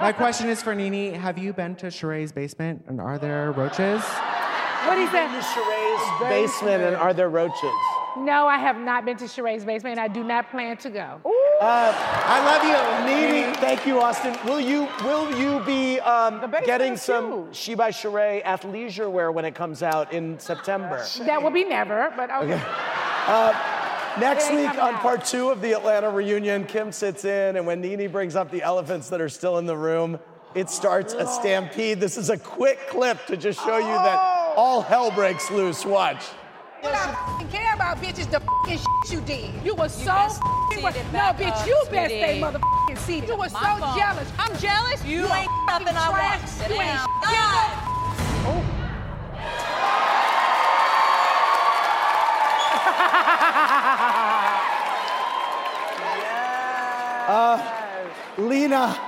My 0.00 0.12
question 0.12 0.48
is 0.48 0.62
for 0.62 0.74
Nene. 0.74 1.12
Have 1.14 1.36
you 1.36 1.52
been 1.52 1.76
to 1.76 1.86
Sheree's 1.86 2.32
basement 2.32 2.82
and 2.88 2.98
are 3.00 3.18
there 3.18 3.52
roaches? 3.52 4.02
What 4.86 4.96
he 4.96 5.06
said? 5.08 5.28
Sheree's 5.42 6.20
basement 6.20 6.82
and 6.82 6.96
are 6.96 7.12
there 7.12 7.28
roaches? 7.28 7.70
No, 8.16 8.46
I 8.46 8.56
have 8.58 8.78
not 8.78 9.04
been 9.04 9.18
to 9.18 9.26
Sheree's 9.26 9.64
basement, 9.64 9.98
and 9.98 10.00
I 10.00 10.08
do 10.08 10.24
not 10.24 10.50
plan 10.50 10.76
to 10.78 10.90
go. 10.90 11.20
Uh, 11.60 11.92
I 11.94 12.42
love 12.46 12.64
you, 12.64 13.06
Nene. 13.06 13.54
Thank 13.56 13.86
you, 13.86 14.00
Austin. 14.00 14.34
Will 14.46 14.60
you 14.60 14.88
will 15.04 15.30
you 15.38 15.60
be 15.66 16.00
um, 16.00 16.50
getting 16.64 16.96
some 16.96 17.52
She 17.52 17.74
by 17.74 17.90
Sheree 17.90 18.42
athleisure 18.44 19.10
wear 19.10 19.30
when 19.30 19.44
it 19.44 19.54
comes 19.54 19.82
out 19.82 20.10
in 20.10 20.38
September? 20.38 21.04
That 21.18 21.42
will 21.42 21.50
be 21.50 21.64
never, 21.64 22.14
but 22.16 22.30
okay. 22.30 22.54
Okay. 22.54 22.64
Uh, 23.26 24.16
next 24.18 24.50
week 24.50 24.70
on 24.70 24.94
out. 24.94 25.02
part 25.02 25.22
two 25.22 25.50
of 25.50 25.60
the 25.60 25.72
Atlanta 25.72 26.08
reunion, 26.08 26.64
Kim 26.64 26.92
sits 26.92 27.26
in, 27.26 27.56
and 27.56 27.66
when 27.66 27.82
Nene 27.82 28.10
brings 28.10 28.36
up 28.36 28.50
the 28.50 28.62
elephants 28.62 29.10
that 29.10 29.20
are 29.20 29.28
still 29.28 29.58
in 29.58 29.66
the 29.66 29.76
room, 29.76 30.18
it 30.54 30.70
starts 30.70 31.12
a 31.12 31.26
stampede. 31.26 32.00
This 32.00 32.16
is 32.16 32.30
a 32.30 32.38
quick 32.38 32.88
clip 32.88 33.26
to 33.26 33.36
just 33.36 33.62
show 33.62 33.76
you 33.76 33.84
that 33.84 34.54
all 34.56 34.80
hell 34.80 35.10
breaks 35.10 35.50
loose. 35.50 35.84
Watch. 35.84 36.24
What 36.82 36.94
I 36.94 37.46
care 37.50 37.74
about, 37.74 37.98
bitch, 37.98 38.18
is 38.18 38.26
the 38.28 38.36
f***ing 38.36 38.78
shit 38.78 39.12
you 39.12 39.20
did. 39.20 39.50
You 39.64 39.74
were 39.74 39.88
so 39.88 40.06
best 40.06 40.40
f***ing 40.42 40.82
No, 41.12 41.18
bitch, 41.36 41.52
up, 41.52 41.66
you 41.66 41.76
best 41.90 42.10
stay 42.14 42.40
motherfucking 42.40 42.98
seated. 42.98 43.28
You 43.28 43.36
were 43.36 43.48
so 43.48 43.58
fault. 43.58 43.98
jealous. 43.98 44.28
I'm 44.38 44.56
jealous. 44.58 45.04
You 45.04 45.26
a 45.26 45.34
ain't 45.36 45.50
fucking 45.68 45.84
nothing 45.84 45.96
I 45.96 46.08
want. 46.38 46.48
Sit 46.48 46.70
You 46.70 46.80
ain't 46.80 46.96
down. 46.96 47.06
shit. 47.28 48.70
Uh, 57.30 57.62
Lena, 58.38 58.98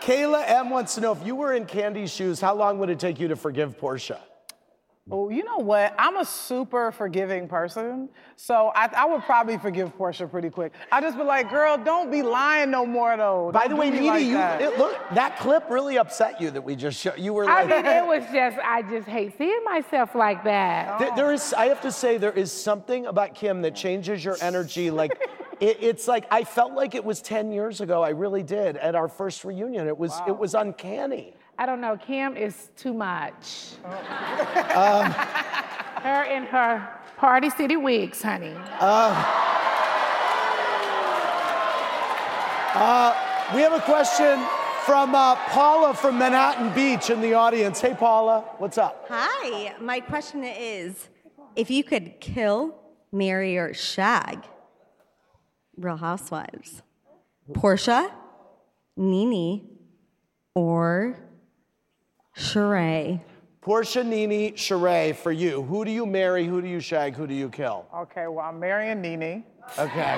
Kayla 0.00 0.44
M 0.48 0.70
wants 0.70 0.94
to 0.94 1.00
know 1.00 1.10
if 1.12 1.26
you 1.26 1.34
were 1.34 1.54
in 1.54 1.66
Kandi's 1.66 2.12
shoes, 2.12 2.40
how 2.40 2.54
long 2.54 2.78
would 2.78 2.88
it 2.88 3.00
take 3.00 3.18
you 3.18 3.26
to 3.28 3.34
forgive 3.36 3.76
Porsha? 3.80 4.18
Oh, 5.10 5.30
you 5.30 5.42
know 5.44 5.56
what? 5.58 5.94
I'm 5.98 6.16
a 6.18 6.24
super 6.24 6.92
forgiving 6.92 7.48
person, 7.48 8.08
so 8.36 8.72
I, 8.74 8.90
I 8.94 9.06
would 9.06 9.22
probably 9.22 9.56
forgive 9.56 9.96
Porsha 9.96 10.30
pretty 10.30 10.50
quick. 10.50 10.72
I 10.92 11.00
just 11.00 11.16
be 11.16 11.22
like, 11.24 11.48
girl, 11.50 11.78
don't 11.78 12.10
be 12.10 12.22
lying 12.22 12.70
no 12.70 12.84
more 12.84 13.16
though. 13.16 13.50
By 13.52 13.68
Don't 13.68 13.70
the 13.70 13.76
way, 13.76 13.90
me 13.90 14.00
Nene, 14.00 14.06
like 14.06 14.24
you 14.26 14.34
that. 14.34 14.60
it, 14.60 14.78
look 14.78 14.96
that 15.14 15.38
clip 15.38 15.64
really 15.70 15.96
upset 15.98 16.40
you 16.40 16.50
that 16.50 16.60
we 16.62 16.76
just 16.76 17.00
showed. 17.00 17.18
You 17.18 17.32
were 17.32 17.48
I 17.48 17.64
mean, 17.64 17.86
it 17.86 18.06
was 18.06 18.22
just, 18.32 18.58
I 18.62 18.82
just 18.82 19.08
hate 19.08 19.36
seeing 19.38 19.64
myself 19.64 20.14
like 20.14 20.44
that. 20.44 20.98
There- 20.98 21.16
there 21.16 21.32
is, 21.32 21.54
I 21.54 21.66
have 21.66 21.80
to 21.82 21.92
say, 21.92 22.18
there 22.18 22.32
is 22.32 22.52
something 22.52 23.06
about 23.06 23.34
Kim 23.34 23.62
that 23.62 23.74
changes 23.74 24.22
your 24.24 24.36
energy. 24.42 24.90
Like, 24.90 25.12
it, 25.60 25.78
it's 25.80 26.06
like 26.06 26.26
I 26.30 26.44
felt 26.44 26.74
like 26.74 26.94
it 26.94 27.04
was 27.04 27.22
10 27.22 27.50
years 27.50 27.80
ago. 27.80 28.02
I 28.02 28.10
really 28.10 28.42
did 28.42 28.76
at 28.76 28.94
our 28.94 29.08
first 29.08 29.44
reunion. 29.44 29.86
It 29.88 29.96
was, 29.96 30.12
it 30.26 30.36
was 30.36 30.54
uncanny. 30.54 31.34
I 31.60 31.66
don't 31.66 31.80
know, 31.80 31.96
Kim 31.96 32.36
is 32.36 32.70
too 32.76 32.94
much. 32.94 33.72
Um, 33.84 35.10
Her 36.02 36.22
in 36.24 36.44
her 36.44 36.88
Party 37.16 37.50
City 37.50 37.76
wigs, 37.76 38.22
honey. 38.22 38.54
uh, 38.78 39.34
uh, 42.74 43.52
we 43.54 43.60
have 43.62 43.72
a 43.72 43.80
question 43.80 44.38
from 44.84 45.14
uh, 45.16 45.34
Paula 45.48 45.94
from 45.94 46.16
Manhattan 46.18 46.72
Beach 46.74 47.10
in 47.10 47.20
the 47.20 47.34
audience. 47.34 47.80
Hey, 47.80 47.94
Paula, 47.94 48.44
what's 48.58 48.78
up? 48.78 49.06
Hi, 49.08 49.74
my 49.80 49.98
question 49.98 50.44
is 50.44 51.08
if 51.56 51.68
you 51.70 51.82
could 51.82 52.20
kill, 52.20 52.76
marry, 53.10 53.56
or 53.58 53.74
shag 53.74 54.44
Real 55.76 55.96
Housewives, 55.96 56.82
Porsha, 57.52 58.12
Nene, 58.96 59.68
or 60.54 61.18
Sheree? 62.38 63.20
Porsha, 63.62 64.06
Nene, 64.06 64.52
Sheree 64.54 65.14
for 65.14 65.32
you. 65.32 65.62
Who 65.64 65.84
do 65.84 65.90
you 65.90 66.06
marry? 66.06 66.46
Who 66.46 66.62
do 66.62 66.68
you 66.68 66.80
shag? 66.80 67.14
Who 67.14 67.26
do 67.26 67.34
you 67.34 67.48
kill? 67.50 67.86
Okay, 67.94 68.26
well, 68.28 68.46
I'm 68.46 68.58
marrying 68.60 69.00
Nene. 69.02 69.44
Okay. 69.78 70.16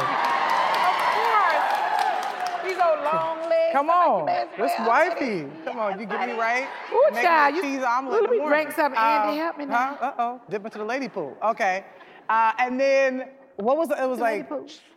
These 2.62 2.76
old 2.78 3.02
long 3.02 3.40
legs. 3.48 3.72
Come 3.72 3.88
on, 3.90 4.26
this 4.26 4.72
wifey. 4.80 5.46
Come 5.64 5.78
on, 5.78 5.98
you 5.98 6.06
get 6.06 6.28
me 6.28 6.34
right. 6.34 6.68
Ooh, 6.92 7.08
Make 7.12 7.24
child, 7.24 7.56
you- 7.56 7.62
cheese 7.62 7.82
omelet. 7.82 8.12
Let 8.12 8.24
in 8.24 8.26
the 8.26 8.30
me 8.32 8.38
morning. 8.38 8.58
drink 8.64 8.76
something, 8.76 9.00
Andy, 9.00 9.40
Uh, 9.40 9.44
help 9.44 9.58
me 9.58 9.64
huh? 9.64 9.70
now. 9.70 9.98
Uh 10.00 10.12
oh, 10.18 10.40
dip 10.50 10.64
into 10.64 10.78
the 10.78 10.84
lady 10.84 11.08
pool. 11.08 11.36
Okay, 11.42 11.84
uh, 12.28 12.52
and 12.58 12.78
then 12.78 13.28
what 13.60 13.76
was 13.76 13.90
it? 13.90 13.98
It 13.98 14.08
was 14.08 14.18
like 14.18 14.48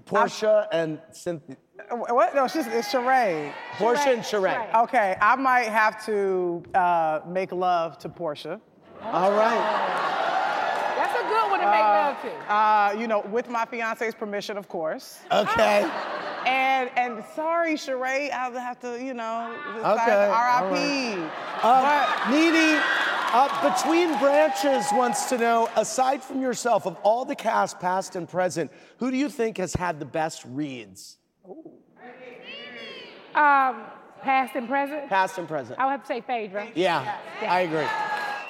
Porsha 0.06 0.68
and 0.72 1.00
Cynthia. 1.12 1.58
what? 1.90 2.36
No, 2.36 2.48
she's 2.48 2.68
it's 2.68 2.92
Sheree. 2.92 3.52
Porsha 3.78 4.14
and 4.14 4.22
Sheree. 4.22 4.84
Okay, 4.84 5.16
I 5.22 5.36
might 5.36 5.68
have 5.70 6.04
to 6.06 6.64
uh, 6.74 7.22
make 7.28 7.52
love 7.52 7.98
to 8.00 8.10
Porsha. 8.10 8.60
All 9.02 9.32
right. 9.32 10.14
That's 10.98 11.20
a 11.20 11.24
good 11.24 11.52
one 11.52 11.60
to 11.60 11.66
make 11.66 11.80
love 11.80 12.22
to. 12.22 12.54
Uh, 12.54 12.96
you 12.98 13.08
know, 13.08 13.22
with 13.32 13.50
my 13.50 13.66
fiance's 13.66 14.16
permission, 14.16 14.58
of 14.58 14.68
course. 14.68 15.20
Okay. 15.32 15.90
And 16.46 16.90
and 16.98 17.24
sorry, 17.36 17.76
Sheree, 17.76 18.30
I'll 18.32 18.52
have 18.52 18.80
to, 18.82 19.02
you 19.02 19.14
know, 19.14 19.56
Okay, 19.78 20.26
all 20.26 20.34
R.I.P. 20.34 21.14
Um, 21.64 22.34
Nene, 22.34 22.82
uh, 23.34 23.74
Between 23.76 24.18
Branches 24.20 24.86
wants 24.94 25.26
to 25.30 25.38
know, 25.38 25.70
aside 25.76 26.24
from 26.24 26.42
yourself, 26.42 26.86
of 26.86 26.96
all 27.04 27.26
the 27.26 27.36
cast, 27.36 27.80
past 27.80 28.16
and 28.16 28.30
present, 28.30 28.72
who 28.98 29.12
do 29.12 29.18
you 29.18 29.30
think 29.30 29.58
has 29.58 29.74
had 29.74 30.00
the 30.00 30.06
best 30.06 30.44
reads? 30.46 31.18
Um, 33.36 33.86
past 34.22 34.56
and 34.56 34.68
present. 34.68 35.10
Past 35.10 35.38
and 35.38 35.48
present. 35.48 35.80
I 35.80 35.86
would 35.86 35.92
have 35.92 36.02
to 36.02 36.08
say 36.08 36.22
Phaedra. 36.22 36.70
Yeah, 36.76 37.18
I 37.42 37.62
agree. 37.62 37.88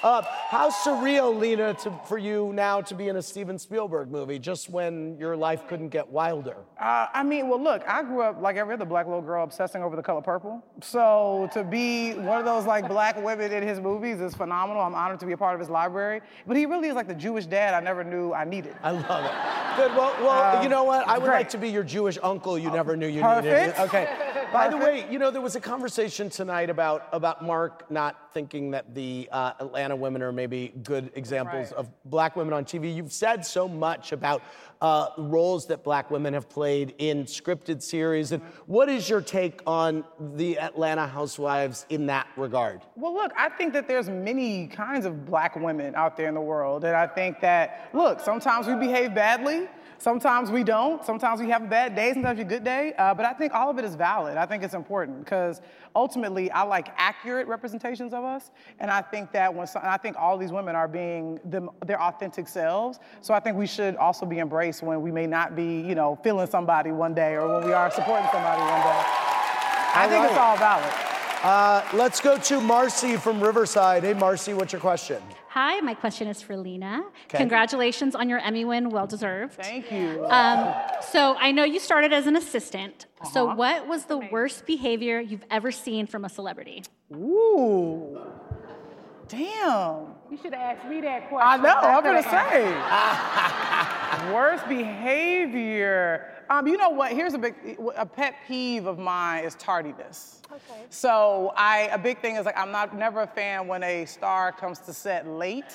Uh, 0.03 0.21
how 0.49 0.69
surreal, 0.69 1.39
Lena, 1.39 1.73
to, 1.75 1.89
for 2.05 2.17
you 2.17 2.51
now 2.53 2.81
to 2.81 2.93
be 2.93 3.07
in 3.07 3.15
a 3.15 3.21
Steven 3.21 3.57
Spielberg 3.57 4.11
movie, 4.11 4.37
just 4.37 4.69
when 4.69 5.17
your 5.17 5.37
life 5.37 5.65
couldn't 5.67 5.89
get 5.89 6.05
wilder? 6.09 6.57
Uh, 6.77 7.07
I 7.13 7.23
mean, 7.23 7.47
well, 7.47 7.61
look, 7.63 7.87
I 7.87 8.03
grew 8.03 8.21
up 8.21 8.41
like 8.41 8.57
every 8.57 8.73
other 8.73 8.83
black 8.83 9.05
little 9.05 9.21
girl 9.21 9.45
obsessing 9.45 9.81
over 9.81 9.95
the 9.95 10.03
color 10.03 10.21
purple. 10.21 10.61
So 10.81 11.49
to 11.53 11.63
be 11.63 12.15
one 12.15 12.37
of 12.37 12.43
those 12.43 12.65
like 12.65 12.89
black 12.89 13.15
women 13.23 13.53
in 13.53 13.63
his 13.65 13.79
movies 13.79 14.19
is 14.19 14.33
phenomenal. 14.35 14.81
I'm 14.81 14.93
honored 14.93 15.21
to 15.21 15.25
be 15.25 15.31
a 15.31 15.37
part 15.37 15.53
of 15.53 15.61
his 15.61 15.69
library. 15.69 16.19
But 16.45 16.57
he 16.57 16.65
really 16.65 16.89
is 16.89 16.95
like 16.95 17.07
the 17.07 17.15
Jewish 17.15 17.45
dad 17.45 17.73
I 17.73 17.79
never 17.79 18.03
knew 18.03 18.33
I 18.33 18.43
needed. 18.43 18.75
I 18.83 18.91
love 18.91 19.23
it. 19.23 19.31
Good. 19.77 19.95
Well, 19.97 20.13
well, 20.19 20.57
Um, 20.57 20.63
you 20.63 20.69
know 20.69 20.83
what? 20.83 21.07
I 21.07 21.17
would 21.17 21.25
great. 21.27 21.37
like 21.37 21.49
to 21.49 21.57
be 21.57 21.69
your 21.69 21.83
Jewish 21.83 22.17
uncle 22.21 22.59
you 22.59 22.69
never 22.71 22.97
knew 22.97 23.07
you 23.07 23.21
Perfect. 23.21 23.77
needed. 23.77 23.79
Okay. 23.87 24.09
By 24.53 24.69
the 24.69 24.77
way, 24.77 25.05
you 25.09 25.17
know 25.17 25.31
there 25.31 25.41
was 25.41 25.55
a 25.55 25.59
conversation 25.59 26.29
tonight 26.29 26.69
about 26.69 27.07
about 27.11 27.43
Mark 27.43 27.89
not 27.89 28.31
thinking 28.33 28.71
that 28.71 28.93
the 28.93 29.27
uh, 29.31 29.53
Atlanta 29.59 29.95
women 29.95 30.21
are 30.21 30.31
maybe 30.31 30.73
good 30.83 31.11
examples 31.15 31.71
Right. 31.71 31.79
of 31.79 31.89
black 32.05 32.35
women 32.35 32.53
on 32.53 32.63
TV. 32.63 32.95
You've 32.95 33.11
said 33.11 33.45
so 33.45 33.67
much 33.67 34.11
about 34.11 34.41
uh, 34.81 35.07
roles 35.17 35.67
that 35.67 35.83
black 35.83 36.11
women 36.11 36.33
have 36.33 36.49
played 36.49 36.93
in 36.99 37.23
scripted 37.25 37.81
series, 37.81 38.31
and 38.31 38.43
what 38.67 38.89
is 38.89 39.09
your 39.09 39.21
take 39.21 39.61
on 39.65 40.03
the 40.19 40.59
Atlanta 40.59 41.07
Housewives 41.07 41.85
in 41.89 42.05
that 42.07 42.27
regard? 42.37 42.81
Well, 42.95 43.13
look, 43.13 43.31
I 43.37 43.49
think 43.49 43.73
that 43.73 43.87
there's 43.87 44.09
many 44.09 44.67
kinds 44.67 45.05
of 45.05 45.25
black 45.25 45.55
women 45.55 45.95
out 45.95 46.15
there 46.17 46.27
in 46.27 46.33
the 46.35 46.41
world. 46.41 46.83
And 46.83 46.95
I 46.95 47.07
think 47.07 47.39
that, 47.41 47.89
look, 47.93 48.19
sometimes 48.19 48.67
we 48.67 48.75
behave 48.75 49.13
badly. 49.15 49.67
Sometimes 50.03 50.51
we 50.51 50.65
don't. 50.65 51.05
Sometimes 51.05 51.39
we 51.39 51.49
have 51.49 51.63
a 51.63 51.67
bad 51.67 51.95
day. 51.95 52.11
Sometimes 52.11 52.35
we 52.35 52.43
have 52.43 52.51
a 52.51 52.55
good 52.55 52.65
day. 52.65 52.91
Uh, 52.97 53.13
but 53.13 53.25
I 53.25 53.31
think 53.31 53.53
all 53.53 53.69
of 53.69 53.79
it 53.79 53.85
is 53.85 53.95
valid. 53.95 54.35
I 54.35 54.45
think 54.45 54.61
it's 54.61 54.73
important 54.73 55.23
because 55.23 55.61
ultimately 55.95 56.51
I 56.51 56.63
like 56.63 56.89
accurate 56.97 57.47
representations 57.47 58.13
of 58.13 58.25
us. 58.25 58.51
And 58.81 58.91
I 58.91 59.01
think 59.01 59.31
that 59.31 59.55
when, 59.55 59.65
some, 59.65 59.81
I 59.85 59.95
think 59.95 60.17
all 60.19 60.37
these 60.37 60.51
women 60.51 60.75
are 60.75 60.89
being 60.89 61.39
them, 61.45 61.69
their 61.85 62.01
authentic 62.01 62.49
selves. 62.49 62.99
So 63.21 63.33
I 63.33 63.39
think 63.39 63.55
we 63.55 63.65
should 63.65 63.95
also 63.95 64.25
be 64.25 64.39
embraced 64.39 64.83
when 64.83 65.01
we 65.01 65.09
may 65.09 65.25
not 65.25 65.55
be, 65.55 65.79
you 65.79 65.95
know, 65.95 66.19
feeling 66.21 66.47
somebody 66.47 66.91
one 66.91 67.13
day 67.13 67.35
or 67.35 67.47
when 67.47 67.65
we 67.65 67.71
are 67.71 67.89
supporting 67.89 68.27
somebody 68.29 68.59
one 68.59 68.81
day. 68.81 69.03
I 69.95 70.07
think 70.09 70.25
it's 70.25 70.35
right. 70.35 70.49
all 70.49 70.57
valid. 70.57 71.12
Uh, 71.43 71.83
let's 71.93 72.21
go 72.21 72.37
to 72.37 72.61
Marcy 72.61 73.17
from 73.17 73.43
Riverside. 73.43 74.03
Hey, 74.03 74.13
Marcy, 74.13 74.53
what's 74.53 74.71
your 74.71 74.79
question? 74.79 75.21
Hi, 75.49 75.81
my 75.81 75.93
question 75.93 76.29
is 76.29 76.41
for 76.41 76.55
Lena. 76.55 77.03
Okay. 77.25 77.37
Congratulations 77.37 78.15
on 78.15 78.29
your 78.29 78.39
Emmy 78.39 78.63
win, 78.63 78.89
well 78.89 79.05
deserved. 79.05 79.55
Thank 79.55 79.91
you. 79.91 80.25
Um, 80.29 80.73
so 81.11 81.35
I 81.37 81.51
know 81.51 81.65
you 81.65 81.81
started 81.81 82.13
as 82.13 82.27
an 82.27 82.37
assistant. 82.37 83.07
So 83.33 83.47
Uh-huh. 83.47 83.55
what 83.57 83.87
was 83.87 84.05
the 84.05 84.19
worst 84.19 84.65
behavior 84.65 85.19
you've 85.19 85.43
ever 85.51 85.69
seen 85.71 86.07
from 86.07 86.23
a 86.23 86.29
celebrity? 86.29 86.83
Ooh. 87.13 88.21
Damn. 89.27 90.13
You 90.31 90.37
should 90.41 90.53
have 90.53 90.77
asked 90.77 90.87
me 90.89 91.01
that 91.01 91.27
question. 91.27 91.49
I 91.49 91.57
know, 91.57 91.75
I'm 91.75 92.03
gonna 92.03 92.23
say. 92.23 92.63
Worst 94.33 94.67
behavior. 94.69 96.29
Um, 96.49 96.67
you 96.67 96.77
know 96.77 96.89
what? 96.89 97.11
Here's 97.11 97.33
a 97.33 97.37
big 97.37 97.55
a 97.95 98.05
pet 98.05 98.35
peeve 98.47 98.85
of 98.85 98.97
mine 98.99 99.43
is 99.45 99.55
tardiness. 99.55 100.41
Okay. 100.51 100.81
So 100.89 101.51
I 101.55 101.89
a 101.91 101.97
big 101.97 102.19
thing 102.19 102.35
is 102.35 102.45
like 102.45 102.57
I'm 102.57 102.71
not 102.71 102.95
never 102.95 103.21
a 103.21 103.27
fan 103.27 103.67
when 103.67 103.83
a 103.83 104.05
star 104.05 104.51
comes 104.51 104.79
to 104.79 104.93
set 104.93 105.27
late 105.27 105.65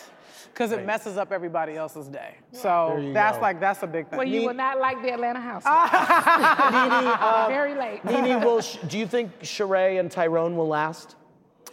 because 0.53 0.71
it 0.73 0.77
Right. 0.77 0.87
messes 0.87 1.17
up 1.17 1.33
everybody 1.33 1.77
else's 1.77 2.07
day. 2.09 2.37
There 2.53 2.61
So 2.63 3.11
that's 3.13 3.37
go. 3.39 3.43
like 3.43 3.61
that's 3.61 3.83
a 3.83 3.87
big 3.87 4.09
thing. 4.09 4.19
Well, 4.19 4.29
you 4.29 4.41
Me- 4.43 4.47
will 4.49 4.55
not 4.55 4.79
like 4.79 5.03
the 5.03 5.13
Atlanta 5.13 5.41
House. 5.41 5.65
Nene, 5.67 7.13
uh, 7.21 7.47
Very 7.49 7.75
late. 7.75 8.05
Nene, 8.05 8.41
will, 8.45 8.61
sh- 8.61 8.77
do 8.89 8.99
you 8.99 9.07
think 9.07 9.41
Sheree 9.41 9.99
and 9.99 10.11
Tyrone 10.11 10.57
will 10.57 10.69
last? 10.69 11.17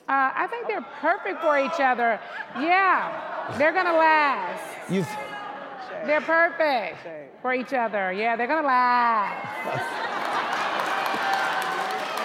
Uh, 0.07 0.31
I 0.35 0.47
think 0.47 0.67
they're 0.67 0.85
perfect 1.01 1.41
for 1.41 1.57
each 1.59 1.79
other. 1.79 2.19
Yeah, 2.59 3.55
they're 3.57 3.73
gonna 3.73 3.93
last. 3.97 4.63
You 4.89 5.03
th- 5.03 6.05
They're 6.05 6.21
perfect 6.21 6.97
for 7.45 7.53
each 7.53 7.73
other. 7.73 8.11
Yeah, 8.11 8.35
they're 8.35 8.47
gonna 8.47 8.65
last. 8.65 9.85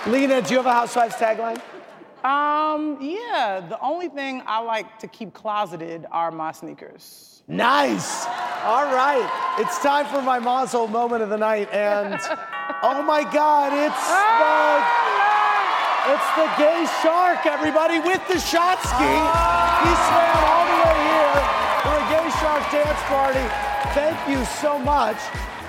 Lena, 0.07 0.41
do 0.41 0.55
you 0.55 0.57
have 0.57 0.65
a 0.65 0.73
Housewives 0.73 1.17
tagline? 1.17 1.61
Um, 2.25 2.97
yeah, 3.03 3.61
the 3.69 3.79
only 3.83 4.09
thing 4.09 4.43
I 4.47 4.61
like 4.63 4.99
to 5.01 5.07
keep 5.07 5.35
closeted 5.35 6.07
are 6.11 6.31
my 6.31 6.53
sneakers. 6.53 7.43
Nice. 7.47 8.25
All 8.65 8.87
right. 8.95 9.57
It's 9.59 9.79
time 9.83 10.07
for 10.07 10.23
my 10.23 10.39
mazel 10.39 10.89
moment 10.89 11.23
of 11.23 11.29
the 11.29 11.37
night. 11.37 11.71
And 11.71 12.15
oh 12.83 13.03
my 13.03 13.23
God, 13.31 13.75
it's 13.75 14.09
the. 14.09 14.81
It's 16.13 16.31
the 16.35 16.49
gay 16.57 16.87
shark, 17.03 17.45
everybody, 17.45 17.99
with 17.99 18.27
the 18.27 18.39
shot 18.39 18.81
ski. 18.81 19.05
He 19.85 19.95
swam 20.09 20.60
dance 22.71 23.01
party. 23.09 23.43
Thank 23.95 24.17
you 24.29 24.45
so 24.45 24.79
much. 24.79 25.17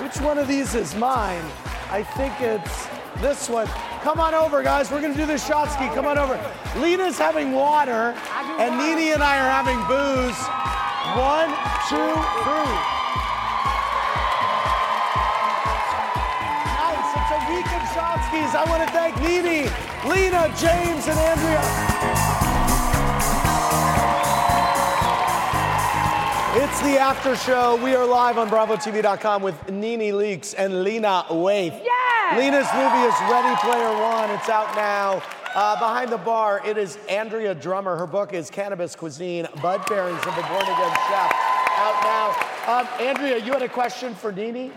Which 0.02 0.18
one 0.22 0.38
of 0.38 0.48
these 0.48 0.76
is 0.76 0.96
mine? 0.96 1.44
I 1.90 2.04
think 2.04 2.40
it's 2.40 2.88
this 3.22 3.50
one. 3.50 3.68
Come 4.04 4.20
on 4.20 4.36
over, 4.36 4.62
guys. 4.62 4.92
We're 4.92 5.02
gonna 5.02 5.16
do 5.16 5.26
the 5.26 5.38
shot 5.38 5.72
ski. 5.72 5.88
Come 5.96 6.06
on 6.06 6.18
over. 6.18 6.40
Lena's 6.78 7.18
having 7.18 7.54
water, 7.54 8.16
and 8.60 8.78
Nene 8.78 9.14
and 9.14 9.24
I 9.24 9.38
are 9.38 9.50
having 9.50 9.78
booze. 9.90 10.38
One, 11.18 11.50
two, 11.90 12.14
three. 12.46 12.76
Nice. 16.78 17.10
It's 17.18 17.32
a 17.34 17.42
week 17.50 17.70
of 17.78 17.84
shot 17.94 18.22
skis. 18.30 18.54
I 18.54 18.64
want 18.70 18.84
to 18.86 18.90
thank 18.94 19.18
Nene, 19.22 19.70
Lena, 20.06 20.54
James, 20.58 21.08
and 21.08 21.18
Andrea. 21.18 22.51
It's 26.54 26.82
the 26.82 27.00
after 27.00 27.38
show. 27.38 27.82
We 27.82 27.96
are 27.96 28.06
live 28.06 28.38
on 28.38 28.50
BravoTV.com 28.50 29.42
with 29.42 29.72
Nene 29.72 30.14
Leakes 30.14 30.54
and 30.58 30.84
Lena 30.84 31.24
Waithe. 31.30 31.82
Yes! 31.82 32.38
Lena's 32.38 32.68
movie 32.74 33.06
is 33.08 33.32
Ready 33.32 33.56
Player 33.62 33.94
One. 34.02 34.30
It's 34.32 34.50
out 34.50 34.76
now. 34.76 35.24
Uh, 35.56 35.80
behind 35.80 36.12
the 36.12 36.18
bar, 36.18 36.62
it 36.68 36.78
is 36.78 36.98
Andrea 37.08 37.56
Drummer. 37.56 37.96
Her 37.96 38.06
book 38.06 38.34
is 38.34 38.50
Cannabis 38.50 38.98
Cuisine, 38.98 39.48
Bud 39.62 39.80
Pairings 39.84 40.20
of 40.28 40.38
a 40.38 40.42
Born 40.50 40.64
Again 40.64 40.94
Chef. 41.08 41.32
Out 41.78 42.04
now. 42.04 42.80
Um, 42.80 42.88
Andrea, 43.00 43.38
you 43.38 43.54
had 43.54 43.62
a 43.62 43.70
question 43.70 44.14
for 44.14 44.34
Nene? 44.34 44.74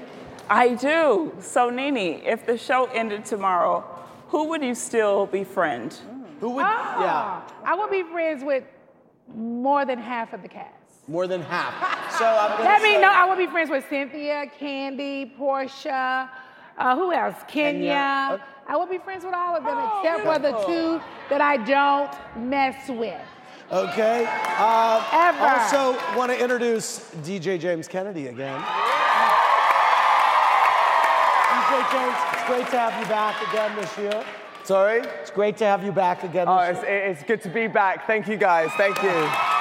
I 0.49 0.75
do. 0.75 1.35
So, 1.41 1.71
Nene, 1.71 2.23
if 2.25 2.47
the 2.47 2.57
show 2.57 2.85
ended 2.95 3.25
tomorrow, 3.25 3.81
who 4.29 4.45
would 4.45 4.63
you 4.63 4.77
still 4.77 5.27
befriend? 5.27 5.99
Who 6.39 6.51
would? 6.51 6.65
Ah, 6.65 7.45
I 7.65 7.75
will 7.75 7.89
be 7.89 8.05
friends 8.05 8.45
with 8.45 8.63
more 9.35 9.85
than 9.85 9.99
half 9.99 10.33
of 10.33 10.43
the 10.43 10.49
cast. 10.49 10.84
More 11.09 11.27
than 11.27 11.43
half. 11.43 12.03
So 12.15 12.25
I'm 12.25 12.51
gonna 12.59 12.63
Let 12.63 12.81
me 12.81 12.97
know. 12.97 13.11
I 13.11 13.25
will 13.29 13.35
be 13.35 13.49
friends 13.49 13.71
with 13.71 13.85
Cynthia, 13.89 14.47
Kandi, 14.61 15.37
Porsha. 15.37 16.31
Uh, 16.79 16.95
who 16.95 17.13
else? 17.13 17.35
Kenya. 17.49 17.91
Kenya. 17.91 18.45
I 18.69 18.77
will 18.77 18.87
be 18.87 18.99
friends 18.99 19.25
with 19.25 19.35
all 19.35 19.57
of 19.57 19.65
them 19.65 19.77
except 19.99 20.21
okay. 20.21 20.33
for 20.33 20.39
the 20.39 20.53
two 20.65 21.01
that 21.29 21.41
I 21.41 21.57
don't 21.57 22.49
mess 22.49 22.89
with. 22.89 23.21
Okay. 23.73 24.27
Uh, 24.29 25.05
Ever. 25.13 25.45
Also, 25.45 26.17
want 26.17 26.31
to 26.31 26.41
introduce 26.41 27.01
DJ 27.25 27.59
James 27.59 27.89
Kennedy 27.89 28.29
again. 28.29 28.61
DJ 31.51 31.91
James, 31.91 32.17
it's 32.33 32.45
great 32.47 32.69
to 32.69 32.79
have 32.79 33.01
you 33.01 33.07
back 33.09 33.49
again 33.49 33.75
this 33.75 33.99
year. 33.99 34.25
Sorry? 34.63 35.01
It's 35.21 35.31
great 35.31 35.57
to 35.59 35.65
have 35.67 35.83
you 35.85 35.93
back 35.93 36.23
again 36.23 36.47
Oh, 36.49 36.59
it's, 36.59 36.81
year. 36.83 37.07
it's 37.07 37.23
good 37.25 37.43
to 37.43 37.49
be 37.49 37.67
back. 37.67 38.07
Thank 38.07 38.29
you, 38.29 38.37
guys. 38.37 38.71
Thank 38.77 39.03
you. 39.03 39.54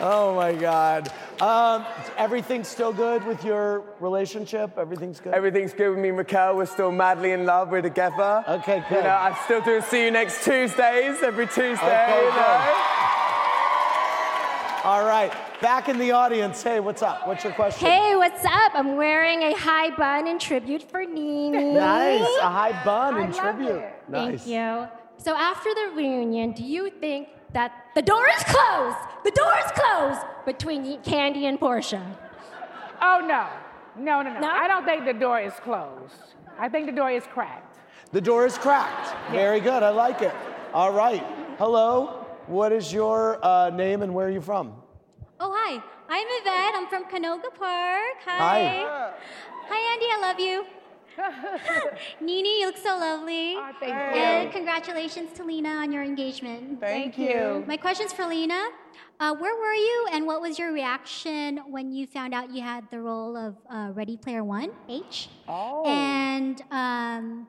Oh 0.00 0.34
my 0.34 0.54
God. 0.54 1.12
Um, 1.42 1.84
everything's 2.16 2.68
still 2.68 2.92
good 2.92 3.24
with 3.24 3.44
your 3.44 3.84
relationship? 4.00 4.78
Everything's 4.78 5.20
good? 5.20 5.34
Everything's 5.34 5.74
good 5.74 5.90
with 5.90 5.98
me, 5.98 6.08
and 6.08 6.16
We're 6.56 6.66
still 6.66 6.90
madly 6.90 7.32
in 7.32 7.44
love. 7.44 7.70
We're 7.70 7.82
together. 7.82 8.42
Okay, 8.48 8.82
good. 8.88 8.96
You 8.96 9.02
know, 9.02 9.10
I'm 9.10 9.36
still 9.44 9.60
do 9.60 9.80
See 9.82 10.04
You 10.04 10.10
Next 10.10 10.42
Tuesdays 10.44 11.22
every 11.22 11.46
Tuesday. 11.46 11.74
Okay, 11.74 12.24
you 12.24 12.30
know? 12.30 12.86
All 14.84 15.04
right. 15.04 15.30
Back 15.60 15.90
in 15.90 15.98
the 15.98 16.12
audience. 16.12 16.62
Hey, 16.62 16.80
what's 16.80 17.02
up? 17.02 17.28
What's 17.28 17.44
your 17.44 17.52
question? 17.52 17.86
Hey, 17.86 18.16
what's 18.16 18.42
up? 18.46 18.72
I'm 18.74 18.96
wearing 18.96 19.42
a 19.42 19.52
high 19.54 19.94
bun 19.94 20.26
in 20.26 20.38
tribute 20.38 20.82
for 20.82 21.04
Nene. 21.04 21.74
Nice. 21.74 22.22
A 22.40 22.48
high 22.48 22.82
bun 22.82 23.20
in 23.20 23.32
tribute. 23.32 23.82
Thank 24.10 24.32
Nice. 24.32 24.46
you. 24.46 24.88
So 25.18 25.36
after 25.36 25.68
the 25.74 25.92
reunion, 25.94 26.52
do 26.52 26.64
you 26.64 26.88
think 26.88 27.28
that 27.52 27.72
the 27.94 28.02
door 28.02 28.26
is 28.36 28.42
closed? 28.44 28.96
The 29.24 29.30
door 29.32 29.52
is 29.64 29.70
closed 29.72 30.20
between 30.46 30.98
Kandi 31.02 31.44
and 31.44 31.58
Porsha. 31.58 32.02
Oh, 33.00 33.20
no. 33.26 33.46
No, 33.96 34.22
no, 34.22 34.32
no. 34.32 34.40
no? 34.40 34.48
I 34.48 34.68
don't 34.68 34.84
think 34.84 35.04
the 35.04 35.12
door 35.12 35.40
is 35.40 35.52
closed. 35.54 36.34
I 36.58 36.68
think 36.68 36.86
the 36.86 36.92
door 36.92 37.10
is 37.10 37.24
cracked. 37.26 37.78
The 38.12 38.20
door 38.20 38.46
is 38.46 38.58
cracked. 38.58 39.14
Very 39.30 39.60
good. 39.60 39.82
I 39.82 39.90
like 39.90 40.22
it. 40.22 40.34
All 40.72 40.92
right. 40.92 41.24
Hello. 41.58 42.26
What 42.46 42.72
is 42.72 42.92
your 42.92 43.44
uh, 43.44 43.70
name 43.70 44.02
and 44.02 44.14
where 44.14 44.26
are 44.26 44.30
you 44.30 44.40
from? 44.40 44.74
Oh, 45.38 45.52
hi. 45.54 45.82
I'm 46.08 46.26
Yvette. 46.28 46.74
I'm 46.74 46.88
from 46.88 47.04
Canoga 47.04 47.54
Park. 47.56 48.16
Hi. 48.24 49.12
Hi, 49.68 49.92
Andy. 49.92 50.06
I 50.10 50.18
love 50.20 50.40
you. 50.40 50.66
Nene, 52.20 52.44
you 52.60 52.66
look 52.66 52.76
so 52.76 52.96
lovely. 52.98 53.56
thank 53.80 53.92
And 53.92 54.44
you. 54.46 54.52
congratulations 54.52 55.32
to 55.34 55.44
Lena 55.44 55.68
on 55.70 55.92
your 55.92 56.02
engagement. 56.02 56.80
Thank 56.80 57.18
you. 57.18 57.64
My 57.66 57.76
question's 57.76 58.12
for 58.12 58.26
Lena. 58.26 58.68
Uh, 59.18 59.34
where 59.34 59.54
were 59.54 59.74
you 59.74 60.06
and 60.12 60.26
what 60.26 60.40
was 60.40 60.58
your 60.58 60.72
reaction 60.72 61.58
when 61.68 61.92
you 61.92 62.06
found 62.06 62.32
out 62.32 62.50
you 62.50 62.62
had 62.62 62.90
the 62.90 62.98
role 62.98 63.36
of 63.36 63.54
uh, 63.70 63.90
Ready 63.92 64.16
Player 64.16 64.42
One, 64.42 64.70
H? 64.88 65.28
Oh. 65.46 65.84
And 65.86 66.62
um, 66.70 67.46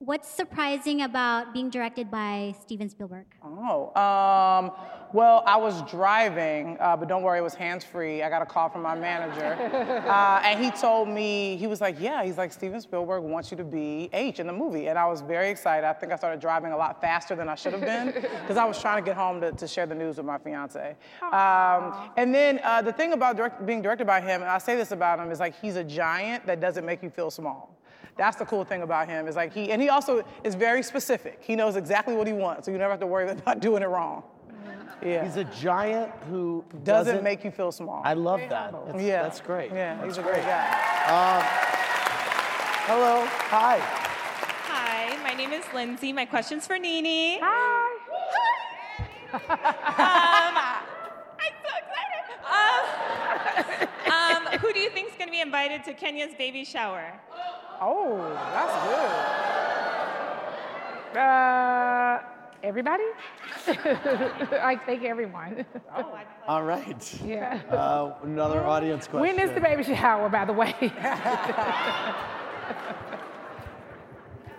what's 0.00 0.28
surprising 0.30 1.02
about 1.02 1.52
being 1.52 1.70
directed 1.70 2.08
by 2.08 2.54
Steven 2.62 2.88
Spielberg? 2.88 3.26
Oh, 3.42 3.88
um, 4.00 4.70
well, 5.12 5.42
I 5.44 5.56
was 5.56 5.82
driving, 5.90 6.76
uh, 6.78 6.96
but 6.96 7.08
don't 7.08 7.22
worry, 7.22 7.40
it 7.40 7.42
was 7.42 7.54
hands 7.54 7.84
free. 7.84 8.22
I 8.22 8.30
got 8.30 8.40
a 8.40 8.46
call 8.46 8.68
from 8.68 8.82
my 8.82 8.94
manager, 8.94 9.54
uh, 10.08 10.40
and 10.44 10.62
he 10.62 10.70
told 10.70 11.08
me 11.08 11.56
he 11.56 11.66
was 11.66 11.80
like, 11.80 11.96
"Yeah, 11.98 12.22
he's 12.22 12.38
like 12.38 12.52
Steven 12.52 12.80
Spielberg 12.80 13.24
wants 13.24 13.50
you 13.50 13.56
to 13.56 13.64
be 13.64 14.08
H 14.12 14.38
in 14.38 14.46
the 14.46 14.52
movie," 14.52 14.88
and 14.88 14.98
I 14.98 15.06
was 15.06 15.20
very 15.20 15.50
excited. 15.50 15.86
I 15.86 15.92
think 15.94 16.12
I 16.12 16.16
started 16.16 16.40
driving 16.40 16.72
a 16.72 16.76
lot 16.76 17.00
faster 17.00 17.34
than 17.34 17.48
I 17.48 17.56
should 17.56 17.72
have 17.72 17.80
been 17.80 18.12
because 18.12 18.56
I 18.56 18.64
was 18.64 18.80
trying 18.80 19.02
to 19.02 19.06
get 19.06 19.16
home 19.16 19.40
to, 19.40 19.50
to 19.50 19.66
share 19.66 19.86
the 19.86 19.94
news 19.94 20.18
with 20.18 20.26
my 20.26 20.38
fiance. 20.38 20.94
Um, 21.22 22.10
and 22.16 22.32
then 22.32 22.60
uh, 22.62 22.82
the 22.82 22.92
thing 22.92 23.14
about 23.14 23.36
direct, 23.36 23.66
being 23.66 23.82
directed 23.82 24.06
by 24.06 24.20
him, 24.20 24.42
and 24.42 24.50
I 24.50 24.58
say 24.58 24.76
this 24.76 24.92
about 24.92 25.18
him, 25.18 25.30
is 25.30 25.40
like 25.40 25.60
he's 25.60 25.76
a 25.76 25.84
giant 25.84 26.46
that 26.46 26.60
doesn't 26.60 26.86
make 26.86 27.02
you 27.02 27.10
feel 27.10 27.30
small. 27.30 27.77
That's 28.18 28.36
the 28.36 28.44
cool 28.44 28.64
thing 28.64 28.82
about 28.82 29.08
him. 29.08 29.26
Is 29.28 29.36
like 29.36 29.54
he 29.54 29.70
and 29.70 29.80
he 29.80 29.88
also 29.88 30.24
is 30.44 30.54
very 30.54 30.82
specific. 30.82 31.38
He 31.40 31.56
knows 31.56 31.76
exactly 31.76 32.14
what 32.14 32.26
he 32.26 32.32
wants, 32.32 32.66
so 32.66 32.72
you 32.72 32.78
never 32.78 32.90
have 32.90 33.00
to 33.00 33.06
worry 33.06 33.30
about 33.30 33.60
doing 33.60 33.82
it 33.82 33.88
wrong. 33.88 34.24
Yeah. 35.02 35.24
He's 35.24 35.36
a 35.36 35.44
giant 35.44 36.10
who 36.28 36.64
doesn't, 36.82 37.22
make 37.22 37.44
you 37.44 37.52
feel 37.52 37.70
small. 37.70 38.02
I 38.04 38.14
love 38.14 38.40
that. 38.48 38.72
That's, 38.86 39.02
yeah, 39.02 39.22
That's 39.22 39.40
great. 39.40 39.70
Yeah, 39.70 39.94
That's 39.94 40.08
he's 40.08 40.18
a 40.18 40.22
great 40.22 40.42
guy. 40.42 40.66
Um, 41.06 41.42
hello. 42.86 43.24
Hi. 43.26 43.78
Hi, 44.66 45.16
my 45.22 45.34
name 45.34 45.52
is 45.52 45.64
Lindsay. 45.72 46.12
My 46.12 46.24
question's 46.24 46.66
for 46.66 46.78
Nene. 46.78 47.38
Hi. 47.40 47.98
Hi. 49.30 49.48
um, 50.48 50.56
I'm 51.38 51.54
so 51.62 51.70
excited. 51.78 52.24
Um, 54.10 54.52
um, 54.52 54.58
who 54.58 54.72
do 54.72 54.80
you 54.80 54.90
think 54.90 55.10
is 55.10 55.14
going 55.16 55.28
to 55.28 55.32
be 55.32 55.40
invited 55.40 55.84
to 55.84 55.94
Kenya's 55.94 56.34
baby 56.36 56.64
shower? 56.64 57.12
Oh, 57.80 58.18
that's 58.52 58.74
good. 61.12 61.18
Uh, 61.20 62.20
everybody? 62.62 63.04
I 64.60 64.76
think 64.84 65.04
everyone. 65.04 65.64
All 66.46 66.62
right. 66.64 67.20
Yeah. 67.24 67.60
Uh, 67.70 68.14
another 68.24 68.64
audience 68.64 69.06
question. 69.06 69.36
When 69.36 69.48
is 69.48 69.54
the 69.54 69.60
baby 69.60 69.84
shower, 69.84 70.28
by 70.28 70.44
the 70.44 70.52
way? 70.52 70.74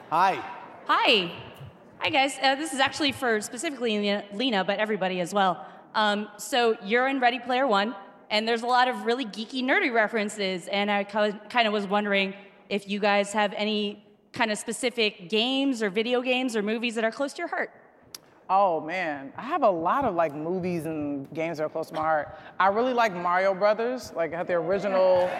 Hi. 0.09 0.43
Hi. 0.87 1.31
Hi, 1.99 2.09
guys. 2.09 2.37
Uh, 2.41 2.55
this 2.55 2.73
is 2.73 2.79
actually 2.79 3.11
for 3.11 3.41
specifically 3.41 3.97
Lena- 3.97 4.23
Lena, 4.33 4.63
but 4.63 4.79
everybody 4.79 5.19
as 5.19 5.33
well. 5.33 5.65
Um, 5.93 6.29
so 6.37 6.77
you're 6.83 7.07
in 7.07 7.19
Ready 7.19 7.39
Player 7.39 7.67
One, 7.67 7.93
and 8.29 8.47
there's 8.47 8.63
a 8.63 8.67
lot 8.67 8.87
of 8.87 9.05
really 9.05 9.25
geeky, 9.25 9.61
nerdy 9.63 9.93
references, 9.93 10.67
and 10.69 10.89
I 10.89 11.03
kind 11.03 11.67
of 11.67 11.73
was 11.73 11.85
wondering 11.85 12.33
if 12.69 12.87
you 12.87 12.99
guys 12.99 13.33
have 13.33 13.53
any 13.57 14.05
kind 14.31 14.51
of 14.51 14.57
specific 14.57 15.29
games 15.29 15.81
or 15.83 15.89
video 15.89 16.21
games 16.21 16.55
or 16.55 16.61
movies 16.61 16.95
that 16.95 17.03
are 17.03 17.11
close 17.11 17.33
to 17.33 17.39
your 17.39 17.47
heart. 17.47 17.71
Oh 18.49 18.81
man, 18.81 19.31
I 19.37 19.43
have 19.43 19.61
a 19.61 19.69
lot 19.69 20.05
of 20.05 20.15
like 20.15 20.33
movies 20.33 20.85
and 20.85 21.31
games 21.33 21.57
that 21.57 21.65
are 21.65 21.69
close 21.69 21.89
to 21.89 21.93
my 21.93 22.01
heart. 22.01 22.39
I 22.59 22.67
really 22.67 22.93
like 22.93 23.13
Mario 23.13 23.53
Brothers, 23.53 24.11
like 24.15 24.31
the 24.47 24.53
original. 24.53 25.29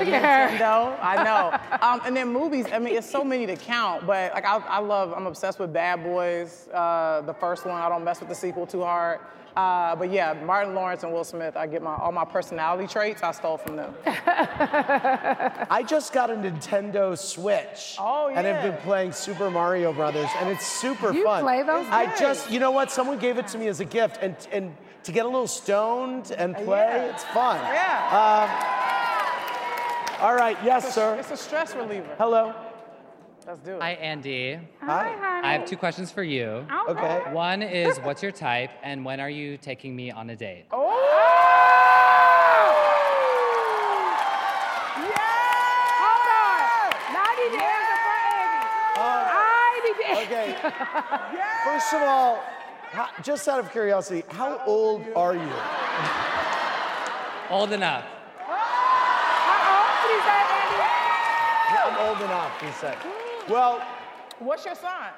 Nintendo. 0.00 0.98
I 1.00 1.22
know. 1.22 1.86
Um, 1.86 2.00
and 2.04 2.16
then 2.16 2.32
movies. 2.32 2.66
I 2.72 2.78
mean, 2.78 2.96
it's 2.96 3.08
so 3.08 3.22
many 3.22 3.46
to 3.46 3.56
count. 3.56 4.06
But 4.06 4.32
like, 4.32 4.44
I, 4.44 4.56
I 4.56 4.78
love. 4.80 5.12
I'm 5.12 5.26
obsessed 5.26 5.58
with 5.58 5.72
Bad 5.72 6.02
Boys. 6.02 6.68
Uh, 6.72 7.22
the 7.26 7.34
first 7.34 7.66
one. 7.66 7.80
I 7.80 7.88
don't 7.88 8.04
mess 8.04 8.20
with 8.20 8.28
the 8.28 8.34
sequel 8.34 8.66
too 8.66 8.82
hard. 8.82 9.20
Uh, 9.56 9.96
but 9.96 10.10
yeah, 10.12 10.32
Martin 10.44 10.74
Lawrence 10.74 11.02
and 11.02 11.12
Will 11.12 11.24
Smith. 11.24 11.56
I 11.56 11.66
get 11.66 11.82
my 11.82 11.94
all 11.96 12.12
my 12.12 12.24
personality 12.24 12.86
traits. 12.86 13.22
I 13.22 13.32
stole 13.32 13.56
from 13.56 13.76
them. 13.76 13.94
I 14.06 15.84
just 15.86 16.12
got 16.12 16.30
a 16.30 16.34
Nintendo 16.34 17.16
Switch. 17.18 17.96
Oh, 17.98 18.28
And 18.34 18.46
have 18.46 18.62
been 18.62 18.80
playing 18.82 19.12
Super 19.12 19.50
Mario 19.50 19.92
Brothers, 19.92 20.28
and 20.38 20.48
it's 20.48 20.66
super 20.66 21.12
You 21.12 21.24
fun. 21.24 21.42
play 21.42 21.62
those 21.62 21.86
I 21.90 22.06
games? 22.06 22.20
just, 22.20 22.50
you 22.50 22.60
know 22.60 22.70
what? 22.70 22.90
Someone 22.90 23.18
gave 23.18 23.38
it 23.38 23.48
to 23.48 23.58
me 23.58 23.66
as 23.68 23.80
a 23.80 23.84
gift, 23.84 24.18
and 24.22 24.36
and 24.52 24.74
to 25.02 25.12
get 25.12 25.24
a 25.24 25.28
little 25.28 25.46
stoned 25.48 26.30
and 26.32 26.54
play, 26.54 26.78
Yeah. 26.86 27.10
it's 27.10 27.24
fun. 27.24 27.58
Yeah. 27.72 28.46
Um, 30.20 30.24
all 30.24 30.34
right. 30.34 30.56
Yes, 30.62 30.84
It's 30.84 30.92
a- 30.92 30.94
sir. 31.00 31.14
It's 31.18 31.30
a 31.30 31.36
stress 31.36 31.74
reliever. 31.74 32.14
Hello. 32.18 32.54
Let's 33.46 33.60
do 33.60 33.76
it. 33.76 33.82
Hi, 33.82 33.92
Andy. 33.92 34.58
Hi. 34.82 35.40
I 35.42 35.52
have 35.54 35.64
two 35.64 35.76
questions 35.76 36.12
for 36.12 36.22
you. 36.22 36.66
Okay. 36.88 37.22
One 37.32 37.62
is, 37.80 37.98
what's 37.98 38.22
your 38.22 38.32
type, 38.32 38.70
and 38.82 39.04
when 39.04 39.20
are 39.20 39.30
you 39.30 39.56
taking 39.56 39.96
me 39.96 40.10
on 40.10 40.30
a 40.30 40.36
date? 40.36 40.66
Oh! 40.72 40.96
Hold 46.00 46.26
on. 46.36 46.60
Now 47.12 47.24
I 47.24 47.34
need 47.40 47.52
to 47.56 47.62
answer 47.64 47.98
for 48.06 48.18
Andy. 48.38 48.66
I 49.32 49.34
need 49.84 49.96
to 49.96 50.04
Okay. 50.26 50.46
First 51.70 51.90
of 51.94 52.02
all, 52.02 52.42
how, 52.90 53.08
just 53.22 53.48
out 53.48 53.58
of 53.60 53.70
curiosity, 53.72 54.22
how 54.30 54.60
old 54.66 55.02
are 55.16 55.34
you? 55.34 55.40
Old 57.50 57.72
enough. 57.72 58.04
How 58.38 59.74
old 59.74 60.04
What 60.04 60.14
is 60.14 60.24
that, 60.24 60.46
Yeah, 61.72 61.88
I'm 61.88 61.98
old 62.08 62.20
enough, 62.22 62.60
he 62.60 62.70
said. 62.72 62.96
Well, 63.48 63.82
What's 64.38 64.64
your 64.64 64.74
sign? 64.74 65.12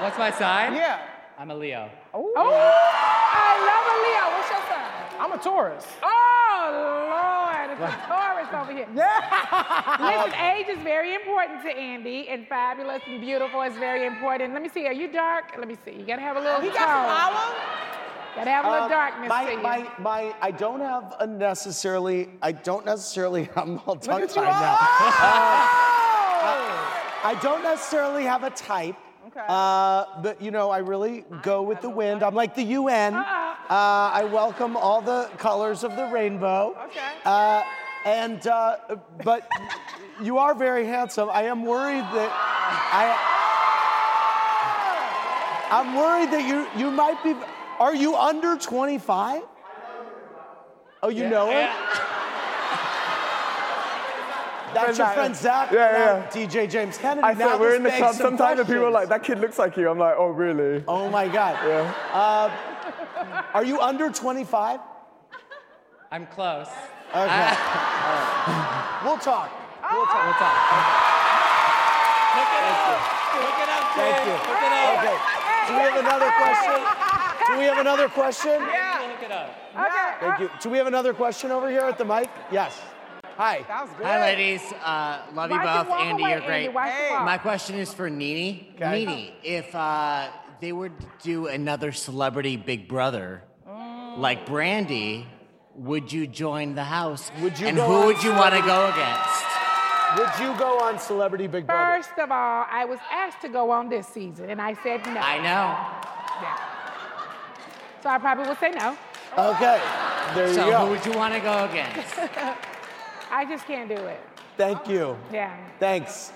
What's 0.00 0.16
my 0.18 0.30
sign? 0.30 0.74
Yeah. 0.74 1.00
I'm 1.36 1.50
a 1.50 1.54
Leo. 1.54 1.80
Andy? 1.80 1.92
Oh, 2.14 2.32
I 2.36 3.58
love 3.66 3.84
a 3.90 3.96
Leo. 4.06 4.24
What's 4.38 4.50
your 4.50 4.62
sign? 4.70 5.18
I'm 5.18 5.32
a 5.32 5.38
Taurus. 5.42 5.84
Oh, 6.00 7.08
Lord. 7.10 7.70
It's 7.72 7.80
a 7.80 8.06
Taurus 8.06 8.48
over 8.54 8.72
here. 8.72 8.86
Yeah. 8.94 10.24
Listen, 10.26 10.38
age 10.40 10.68
is 10.68 10.78
very 10.84 11.14
important 11.16 11.62
to 11.62 11.70
Andy, 11.70 12.28
and 12.28 12.46
fabulous 12.46 13.02
and 13.08 13.20
beautiful 13.20 13.62
is 13.62 13.74
very 13.74 14.06
important. 14.06 14.52
Let 14.52 14.62
me 14.62 14.68
see. 14.68 14.86
Are 14.86 14.92
you 14.92 15.10
dark? 15.10 15.46
Let 15.58 15.66
me 15.66 15.76
see. 15.84 15.92
You 15.98 16.06
gotta 16.06 16.22
have 16.22 16.36
a 16.36 16.40
little 16.40 16.60
He 16.60 16.68
got 16.68 16.76
some 16.78 16.86
tone. 16.86 17.34
olive. 17.34 17.56
Gotta 18.36 18.50
have 18.50 18.64
a 18.64 18.70
little 18.70 18.84
Um, 18.84 18.90
darkness 18.90 19.28
my, 19.28 19.44
to 19.46 19.52
you. 19.52 19.58
my, 19.62 19.88
my, 19.98 20.34
I 20.40 20.52
don't 20.52 20.80
have 20.80 21.16
a 21.18 21.26
necessarily, 21.26 22.28
I 22.42 22.52
don't 22.52 22.86
necessarily, 22.86 23.48
I'm 23.56 23.80
all 23.86 23.96
tongue 23.96 24.22
at 24.22 24.28
you. 24.28 24.34
tied 24.36 24.44
now. 24.60 24.76
Oh! 24.80 25.87
I 27.24 27.38
don't 27.42 27.62
necessarily 27.62 28.24
have 28.24 28.44
a 28.44 28.50
type. 28.50 28.96
Okay. 29.28 29.44
Uh, 29.46 30.04
but 30.22 30.40
you 30.40 30.50
know, 30.50 30.70
I 30.70 30.78
really 30.78 31.24
go 31.42 31.62
with 31.62 31.80
the 31.80 31.90
wind. 31.90 32.22
I'm 32.22 32.34
like 32.34 32.54
the 32.54 32.62
UN. 32.62 33.14
Uh, 33.14 33.24
I 33.68 34.24
welcome 34.24 34.76
all 34.76 35.02
the 35.02 35.28
colors 35.36 35.84
of 35.84 35.96
the 35.96 36.06
rainbow. 36.06 36.76
Okay. 36.86 37.00
Uh, 37.24 37.62
and 38.06 38.46
uh, 38.46 38.76
but 39.24 39.48
you 40.22 40.38
are 40.38 40.54
very 40.54 40.86
handsome. 40.86 41.28
I 41.30 41.42
am 41.42 41.64
worried 41.64 42.04
that 42.04 42.30
I. 42.92 43.34
I'm 45.70 45.94
worried 45.94 46.30
that 46.32 46.48
you 46.48 46.66
you 46.80 46.90
might 46.90 47.22
be. 47.22 47.34
Are 47.78 47.94
you 47.94 48.16
under 48.16 48.56
25? 48.56 49.42
Oh, 51.02 51.08
you 51.08 51.28
know 51.28 51.50
him? 51.50 51.68
That's 54.86 54.98
your 54.98 55.08
friend 55.08 55.36
Zach. 55.36 55.72
Yeah, 55.72 55.92
yeah. 55.92 56.30
DJ 56.30 56.68
James 56.70 56.98
Kennedy. 56.98 57.24
I 57.24 57.34
now 57.34 57.52
said 57.52 57.60
we're 57.60 57.76
in 57.76 57.82
the 57.82 57.88
begs 57.88 57.98
club 58.00 58.14
some 58.14 58.26
sometimes 58.28 58.60
and 58.60 58.68
people 58.68 58.84
are 58.84 58.90
like, 58.90 59.08
that 59.08 59.22
kid 59.22 59.38
looks 59.38 59.58
like 59.58 59.76
you. 59.76 59.88
I'm 59.88 59.98
like, 59.98 60.14
oh, 60.16 60.28
really? 60.28 60.84
Oh 60.88 61.08
my 61.08 61.28
God. 61.28 61.56
Yeah. 61.66 61.94
Uh, 62.12 63.44
are 63.54 63.64
you 63.64 63.80
under 63.80 64.10
25? 64.10 64.80
I'm 66.10 66.26
close. 66.26 66.68
Okay. 67.14 67.54
We'll 69.04 69.16
talk. 69.16 69.48
We'll 69.92 70.04
talk. 70.06 70.24
We'll 70.26 70.34
talk. 70.42 70.58
Look 72.34 72.50
it 72.50 72.64
up. 72.66 72.98
Look 73.38 73.58
it 73.62 73.68
up, 73.70 73.84
Thank 73.94 74.18
you. 74.26 74.36
Okay. 74.98 75.16
Do 75.68 75.74
we 75.74 75.82
have 75.86 75.98
another 76.02 76.30
question? 76.34 76.78
Do 77.46 77.58
we 77.58 77.64
have 77.64 77.78
another 77.78 78.08
question? 78.08 78.60
Look 78.60 79.22
it 79.22 79.32
up. 79.32 79.54
Thank 80.20 80.40
you. 80.40 80.50
Do 80.60 80.68
we 80.70 80.78
have 80.78 80.88
another 80.88 81.14
question 81.14 81.50
over 81.52 81.70
here 81.70 81.80
at 81.80 81.96
the 81.96 82.04
mic? 82.04 82.28
Yes. 82.50 82.80
Hi. 83.38 83.64
Hi, 83.68 84.18
ladies. 84.18 84.60
Uh, 84.82 85.22
love 85.32 85.52
you 85.52 85.58
both. 85.60 85.88
Andy, 85.96 86.24
away, 86.24 86.32
you're 86.32 86.40
great. 86.40 86.64
Andy? 86.64 86.68
Why'd 86.74 87.20
you? 87.20 87.24
My 87.24 87.38
question 87.38 87.76
is 87.76 87.94
for 87.94 88.10
Nene. 88.10 88.66
Okay. 88.74 89.04
Nene, 89.04 89.32
if 89.44 89.72
uh, 89.76 90.28
they 90.60 90.72
were 90.72 90.88
to 90.88 91.06
do 91.22 91.46
another 91.46 91.92
celebrity 91.92 92.56
Big 92.56 92.88
Brother, 92.88 93.44
like 94.16 94.44
Brandy, 94.44 95.24
would 95.76 96.12
you 96.12 96.26
join 96.26 96.74
the 96.74 96.82
house? 96.82 97.30
Would 97.40 97.60
you 97.60 97.68
and 97.68 97.76
who 97.78 97.84
on 97.84 98.06
would 98.06 98.24
you 98.24 98.32
want 98.32 98.56
to 98.56 98.60
go 98.62 98.88
against? 98.88 99.44
Would 100.18 100.44
you 100.44 100.58
go 100.58 100.80
on 100.80 100.98
Celebrity 100.98 101.46
Big 101.46 101.64
Brother? 101.64 102.02
First 102.02 102.18
of 102.18 102.32
all, 102.32 102.66
I 102.68 102.86
was 102.86 102.98
asked 103.08 103.40
to 103.42 103.48
go 103.48 103.70
on 103.70 103.88
this 103.88 104.08
season, 104.08 104.50
and 104.50 104.60
I 104.60 104.74
said 104.82 105.06
no. 105.06 105.20
I 105.20 105.36
know. 105.36 105.76
Yeah. 106.42 106.58
So 108.02 108.08
I 108.08 108.18
probably 108.18 108.48
would 108.48 108.58
say 108.58 108.72
no. 108.72 108.98
Okay. 109.38 109.80
There 110.34 110.48
you 110.48 110.56
go. 110.56 110.70
so 110.70 110.86
who 110.86 110.90
would 110.90 111.06
you 111.06 111.12
want 111.12 111.34
to 111.34 111.40
go 111.40 111.66
against? 111.66 112.16
I 113.30 113.44
just 113.44 113.66
can't 113.66 113.88
do 113.88 113.94
it. 113.96 114.20
Thank 114.56 114.88
you. 114.88 115.16
Yeah. 115.32 115.56
Thanks. 115.78 116.32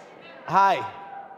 Hi. 0.47 0.77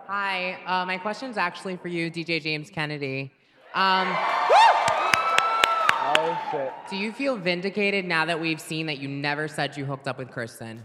Hi, 0.07 0.59
uh, 0.67 0.85
my 0.85 0.99
question's 0.99 1.39
actually 1.39 1.77
for 1.77 1.89
you, 1.89 2.11
DJ 2.11 2.41
James 2.43 2.69
Kennedy. 2.71 3.33
Um, 3.75 4.09
Oh, 6.17 6.39
shit. 6.51 6.73
do 6.91 6.97
you 6.97 7.13
feel 7.13 7.37
vindicated 7.37 8.05
now 8.05 8.25
that 8.27 8.39
we've 8.41 8.61
seen 8.61 8.87
that 8.87 8.99
you 8.99 9.09
never 9.09 9.49
said 9.49 9.77
you 9.77 9.85
hooked 9.87 10.07
up 10.07 10.19
with 10.19 10.31
Kristen? 10.31 10.79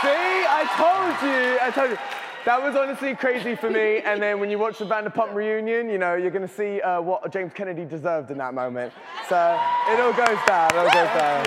See, 0.00 0.08
I 0.08 0.64
told 0.76 1.28
you, 1.28 1.58
I 1.60 1.70
told 1.74 1.90
you. 1.90 1.98
That 2.44 2.62
was 2.62 2.76
honestly 2.76 3.14
crazy 3.14 3.56
for 3.56 3.68
me. 3.68 3.98
And 3.98 4.22
then 4.22 4.40
when 4.40 4.48
you 4.50 4.58
watch 4.58 4.78
the 4.78 4.84
Vanderpump 4.86 5.34
reunion, 5.34 5.90
you 5.90 5.98
know, 5.98 6.14
you're 6.14 6.30
gonna 6.30 6.48
see 6.48 6.80
uh, 6.80 7.00
what 7.00 7.30
James 7.32 7.52
Kennedy 7.52 7.84
deserved 7.84 8.30
in 8.30 8.38
that 8.38 8.54
moment. 8.54 8.92
So 9.28 9.60
it 9.88 10.00
all 10.00 10.12
goes 10.12 10.38
down, 10.46 10.70
it 10.70 10.76
all 10.76 10.84
goes 10.84 10.92
down. 10.92 11.44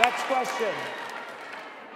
Next 0.00 0.22
question. 0.24 0.74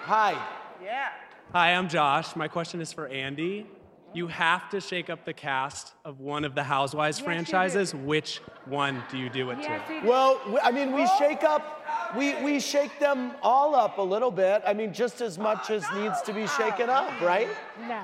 Hi. 0.03 0.41
Yeah. 0.83 1.09
Hi, 1.53 1.75
I'm 1.75 1.89
Josh. 1.89 2.37
My 2.37 2.49
question 2.49 2.81
is 2.81 2.93
for 2.93 3.09
Andy. 3.09 3.67
You 4.15 4.29
have 4.29 4.71
to 4.71 4.81
shake 4.81 5.11
up 5.11 5.25
the 5.27 5.35
cast 5.35 5.93
of 6.05 6.21
one 6.21 6.45
of 6.45 6.55
the 6.55 6.63
Housewives 6.63 7.19
Yes, 7.19 7.25
franchises. 7.25 7.95
Which 7.95 8.41
one 8.65 9.03
do 9.11 9.19
you 9.19 9.29
do 9.29 9.51
it 9.51 9.63
to? 9.63 10.01
Well, 10.05 10.41
I 10.63 10.71
mean, 10.71 10.93
we 10.93 11.07
shake 11.19 11.45
up, 11.45 11.85
we, 12.17 12.35
we 12.43 12.61
shake 12.61 12.99
them 12.99 13.33
all 13.43 13.75
up 13.75 13.99
a 13.99 14.03
little 14.03 14.31
bit. 14.31 14.63
I 14.67 14.73
mean, 14.73 14.95
just 14.95 15.21
as 15.21 15.37
much 15.37 15.69
as 15.71 15.85
needs 15.95 16.23
to 16.23 16.33
be 16.33 16.47
shaken 16.47 16.89
up, 16.89 17.21
right? 17.21 17.49
No. 17.87 18.01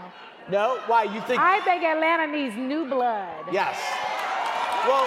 No? 0.50 0.78
Why? 0.86 1.04
You 1.04 1.20
think? 1.22 1.40
I 1.40 1.60
think 1.60 1.82
Atlanta 1.82 2.26
needs 2.26 2.56
new 2.56 2.84
blood. 2.86 3.46
Yes. 3.52 3.78
Well, 4.86 5.04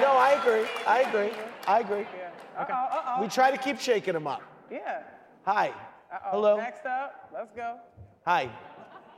no, 0.00 0.12
I 0.12 0.38
agree. 0.40 0.68
I 0.86 1.00
agree. 1.00 1.32
I 1.66 1.80
agree. 1.80 2.06
Uh-oh, 2.58 3.22
We 3.22 3.28
try 3.28 3.50
to 3.50 3.56
keep 3.56 3.80
shaking 3.80 4.14
them 4.14 4.26
up. 4.26 4.42
Yeah. 4.70 5.02
Hi. 5.46 5.68
Uh-oh. 5.68 6.30
Hello. 6.30 6.56
Next 6.56 6.84
up, 6.84 7.30
let's 7.32 7.52
go. 7.52 7.76
Hi. 8.26 8.50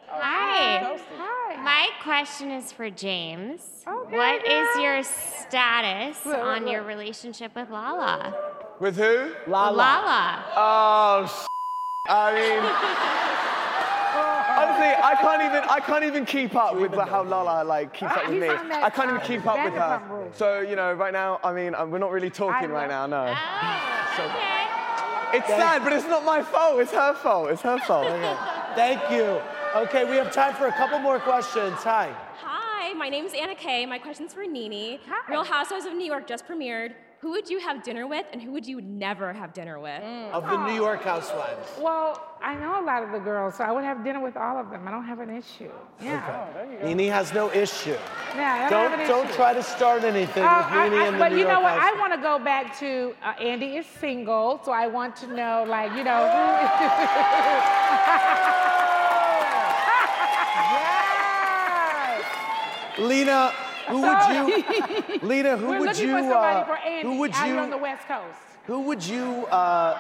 Oh, 0.09 0.18
Hi. 0.20 0.98
Hi. 1.16 1.62
My 1.62 1.88
question 2.02 2.50
is 2.50 2.70
for 2.70 2.90
James. 2.90 3.61
Okay. 3.87 4.16
what 4.16 4.46
is 4.46 4.68
your 4.81 5.02
status 5.02 6.24
Look, 6.24 6.37
look, 6.37 6.44
on 6.44 6.68
your 6.68 6.83
relationship 6.83 7.55
with 7.57 7.70
Lala? 7.70 8.35
With 8.78 8.96
who? 8.96 9.33
Lala. 9.46 9.76
Lala. 9.76 10.44
Oh, 10.57 11.46
I 12.09 12.35
mean, 12.35 12.62
honestly, 14.62 14.92
I 15.03 15.14
can't 15.20 15.42
even, 15.42 15.62
I 15.68 15.81
can't 15.81 16.05
even 16.05 16.25
keep 16.25 16.55
up 16.55 16.77
with 16.77 16.92
how 16.94 17.22
Lala 17.22 17.64
like 17.64 17.92
keeps 17.92 18.12
up 18.12 18.29
with 18.29 18.40
me. 18.40 18.48
I 18.48 18.90
can't 18.90 19.09
even 19.11 19.20
uh, 19.20 19.27
keep 19.27 19.46
up 19.46 19.64
with 19.64 19.75
her. 19.75 20.29
So 20.35 20.61
you 20.61 20.77
know, 20.77 20.92
right 20.94 21.12
now, 21.12 21.40
I 21.44 21.53
mean, 21.53 21.75
um, 21.75 21.90
we're 21.90 21.98
not 21.98 22.11
really 22.11 22.31
talking 22.31 22.70
right 22.70 22.88
now. 22.88 23.07
No. 23.07 23.35
It's 25.35 25.46
Thank- 25.46 25.61
sad, 25.61 25.85
but 25.85 25.94
it's 25.94 26.07
not 26.07 26.25
my 26.25 26.42
fault. 26.42 26.79
It's 26.81 26.92
her 26.92 27.14
fault. 27.14 27.51
It's 27.51 27.62
her 27.62 27.79
fault. 27.79 28.07
Thank 28.75 29.01
you. 29.11 29.40
Okay, 29.75 30.05
we 30.05 30.16
have 30.16 30.31
time 30.31 30.55
for 30.55 30.66
a 30.66 30.72
couple 30.72 30.98
more 30.98 31.18
questions. 31.18 31.77
Hi. 31.79 32.14
Hi, 32.40 32.92
my 32.92 33.09
name 33.09 33.25
is 33.25 33.33
Anna 33.33 33.55
Kay. 33.55 33.87
My 33.87 33.98
question's 33.98 34.35
for 34.35 34.46
Nene. 34.46 34.98
Real 35.29 35.44
Housewives 35.44 35.87
of 35.87 35.94
New 35.94 36.05
York 36.05 36.27
just 36.27 36.46
premiered. 36.46 36.92
Who 37.22 37.30
would 37.30 37.48
you 37.48 37.61
have 37.61 37.85
dinner 37.85 38.08
with, 38.08 38.26
and 38.32 38.42
who 38.42 38.50
would 38.50 38.66
you 38.66 38.80
never 38.80 39.32
have 39.32 39.54
dinner 39.54 39.78
with? 39.78 40.02
Of 40.32 40.42
the 40.42 40.66
New 40.66 40.74
York 40.74 41.04
Housewives. 41.04 41.68
Well, 41.80 42.20
I 42.42 42.56
know 42.56 42.80
a 42.80 42.85
lot 42.85 43.04
of 43.04 43.12
the 43.12 43.20
girls, 43.20 43.54
so 43.54 43.62
I 43.62 43.70
would 43.70 43.85
have 43.85 44.02
dinner 44.02 44.18
with 44.20 44.37
all 44.37 44.58
of 44.58 44.70
them. 44.72 44.88
I 44.88 44.90
don't 44.90 45.04
have 45.04 45.20
an 45.20 45.30
issue. 45.30 45.70
Yeah. 46.02 46.48
Okay. 46.80 46.92
Nene 46.94 47.12
has 47.12 47.32
no 47.32 47.48
issue. 47.52 47.94
Yeah, 48.35 48.66
I 48.66 48.68
don't 48.68 48.70
Don't 48.70 48.90
have 48.90 49.00
an 49.02 49.08
don't 49.08 49.26
issue. 49.26 49.35
try 49.37 49.54
to 49.54 49.62
start 49.62 50.02
anything 50.02 50.42
Uh, 50.42 50.56
with 50.58 50.66
I- 50.72 50.88
Nene 50.88 50.98
I- 51.00 51.06
and 51.06 51.14
the 51.14 51.18
but 51.20 51.28
New 51.30 51.38
you 51.38 51.42
York 51.44 51.54
know 51.54 51.61
what? 51.61 51.78
I 51.78 51.92
want 52.00 52.12
to 52.12 52.18
go 52.20 52.40
back 52.40 52.76
to 52.80 53.14
uh, 53.22 53.35
Andy 53.40 53.76
is 53.76 53.87
single, 53.87 54.61
so 54.64 54.72
I 54.72 54.88
want 54.88 55.14
to 55.22 55.28
know, 55.28 55.64
like, 55.68 55.92
you 55.92 56.02
know, 56.02 56.26
Who 62.96 63.04
Lena, 63.04 63.52
who 63.88 64.00
would 64.00 64.18
you? 64.28 65.18
Lena, 65.22 65.56
who 65.56 65.68
We're 65.68 65.78
would 65.80 65.88
looking 65.88 66.08
you? 66.08 66.16
for 66.16 66.22
somebody 66.22 66.58
uh, 66.58 66.64
for 66.64 66.76
Andy 66.78 67.08
who 67.08 67.18
would 67.18 67.32
out 67.32 67.44
here 67.44 67.54
you? 67.54 67.60
on 67.60 67.70
the 67.70 67.78
West 67.78 68.06
Coast. 68.06 68.38
Who 68.66 68.80
would 68.80 69.04
you 69.04 69.46
uh, 69.46 69.98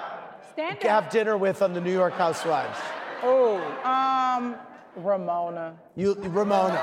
Stand 0.52 0.82
have 0.82 1.10
dinner 1.10 1.36
with 1.36 1.62
on 1.62 1.72
the 1.72 1.80
New 1.80 1.92
York 1.92 2.14
Housewives? 2.14 2.78
Oh, 3.22 3.56
um, 3.84 4.56
Ramona. 4.96 5.74
You, 5.96 6.14
Ramona. 6.14 6.80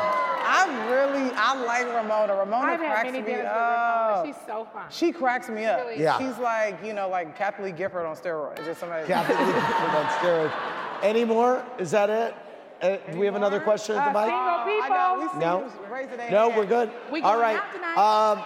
I 0.52 0.66
really, 0.90 1.32
I 1.36 1.64
like 1.64 1.86
Ramona. 1.94 2.36
Ramona 2.36 2.72
I've 2.72 2.80
had 2.80 2.92
cracks 2.92 3.06
many 3.06 3.20
me 3.20 3.26
dinners 3.26 3.44
with 3.44 3.52
up. 3.52 4.10
Ramona. 4.10 4.34
She's 4.34 4.46
so 4.48 4.68
fun. 4.74 4.86
She 4.90 5.12
cracks 5.12 5.50
me 5.50 5.66
up. 5.66 5.82
Really? 5.82 6.02
Yeah. 6.02 6.18
She's 6.18 6.38
like, 6.40 6.84
you 6.84 6.94
know, 6.94 7.08
like 7.08 7.38
Kathie 7.38 7.64
Lee 7.64 7.72
Gifford 7.72 8.06
on 8.06 8.16
steroids. 8.16 8.66
Just 8.66 8.80
somebody. 8.80 9.08
Kathy 9.08 9.34
Gifford 9.34 9.96
on 9.96 10.06
steroids. 10.06 11.04
Any 11.04 11.24
more? 11.24 11.64
Is 11.78 11.92
that 11.92 12.10
it? 12.10 12.36
Uh, 12.82 12.98
do 13.12 13.20
we 13.20 13.26
have 13.26 13.36
another 13.36 13.60
question 13.60 13.96
at 13.98 14.06
the 14.08 14.20
mic? 14.20 14.30
Single 14.30 14.64
people. 14.64 14.84
I 14.84 14.90
know, 14.90 15.30
we 15.34 15.40
No. 15.40 15.64
who's 15.68 15.92
raising 15.92 16.18
their 16.18 16.32
No, 16.32 16.50
we're 16.50 16.66
good. 16.66 16.90
We 17.12 17.22
All 17.22 17.34
going 17.34 17.42
right. 17.42 17.58
out 17.58 17.74
tonight. 17.74 17.98
Um, 17.98 18.44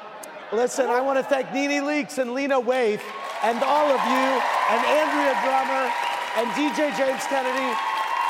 listen, 0.51 0.87
I 0.89 1.01
want 1.01 1.19
to 1.19 1.23
thank 1.23 1.53
Nene 1.53 1.83
Leakes 1.85 2.17
and 2.17 2.33
Lena 2.33 2.59
Waithe 2.59 3.01
and 3.43 3.61
all 3.61 3.85
of 3.93 4.01
you 4.09 4.25
and 4.73 4.81
Andrea 4.89 5.33
Drummer 5.45 5.85
and 6.41 6.49
DJ 6.57 6.89
James 6.97 7.23
Kennedy. 7.29 7.69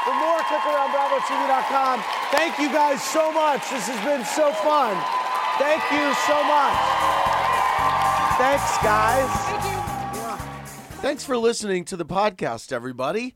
For 0.04 0.14
more, 0.20 0.40
click 0.52 0.66
around 0.68 0.92
BravoTV.com. 0.92 2.04
Thank 2.36 2.60
you 2.60 2.68
guys 2.68 3.02
so 3.02 3.32
much. 3.32 3.62
This 3.70 3.88
has 3.88 4.04
been 4.04 4.26
so 4.26 4.52
fun. 4.60 4.92
Thank 5.58 5.84
you 5.92 6.12
so 6.28 6.44
much. 6.44 6.76
Thanks, 8.38 8.78
guys. 8.84 9.30
Thanks 11.02 11.24
for 11.24 11.38
listening 11.38 11.86
to 11.86 11.96
the 11.96 12.06
podcast, 12.06 12.74
everybody. 12.74 13.36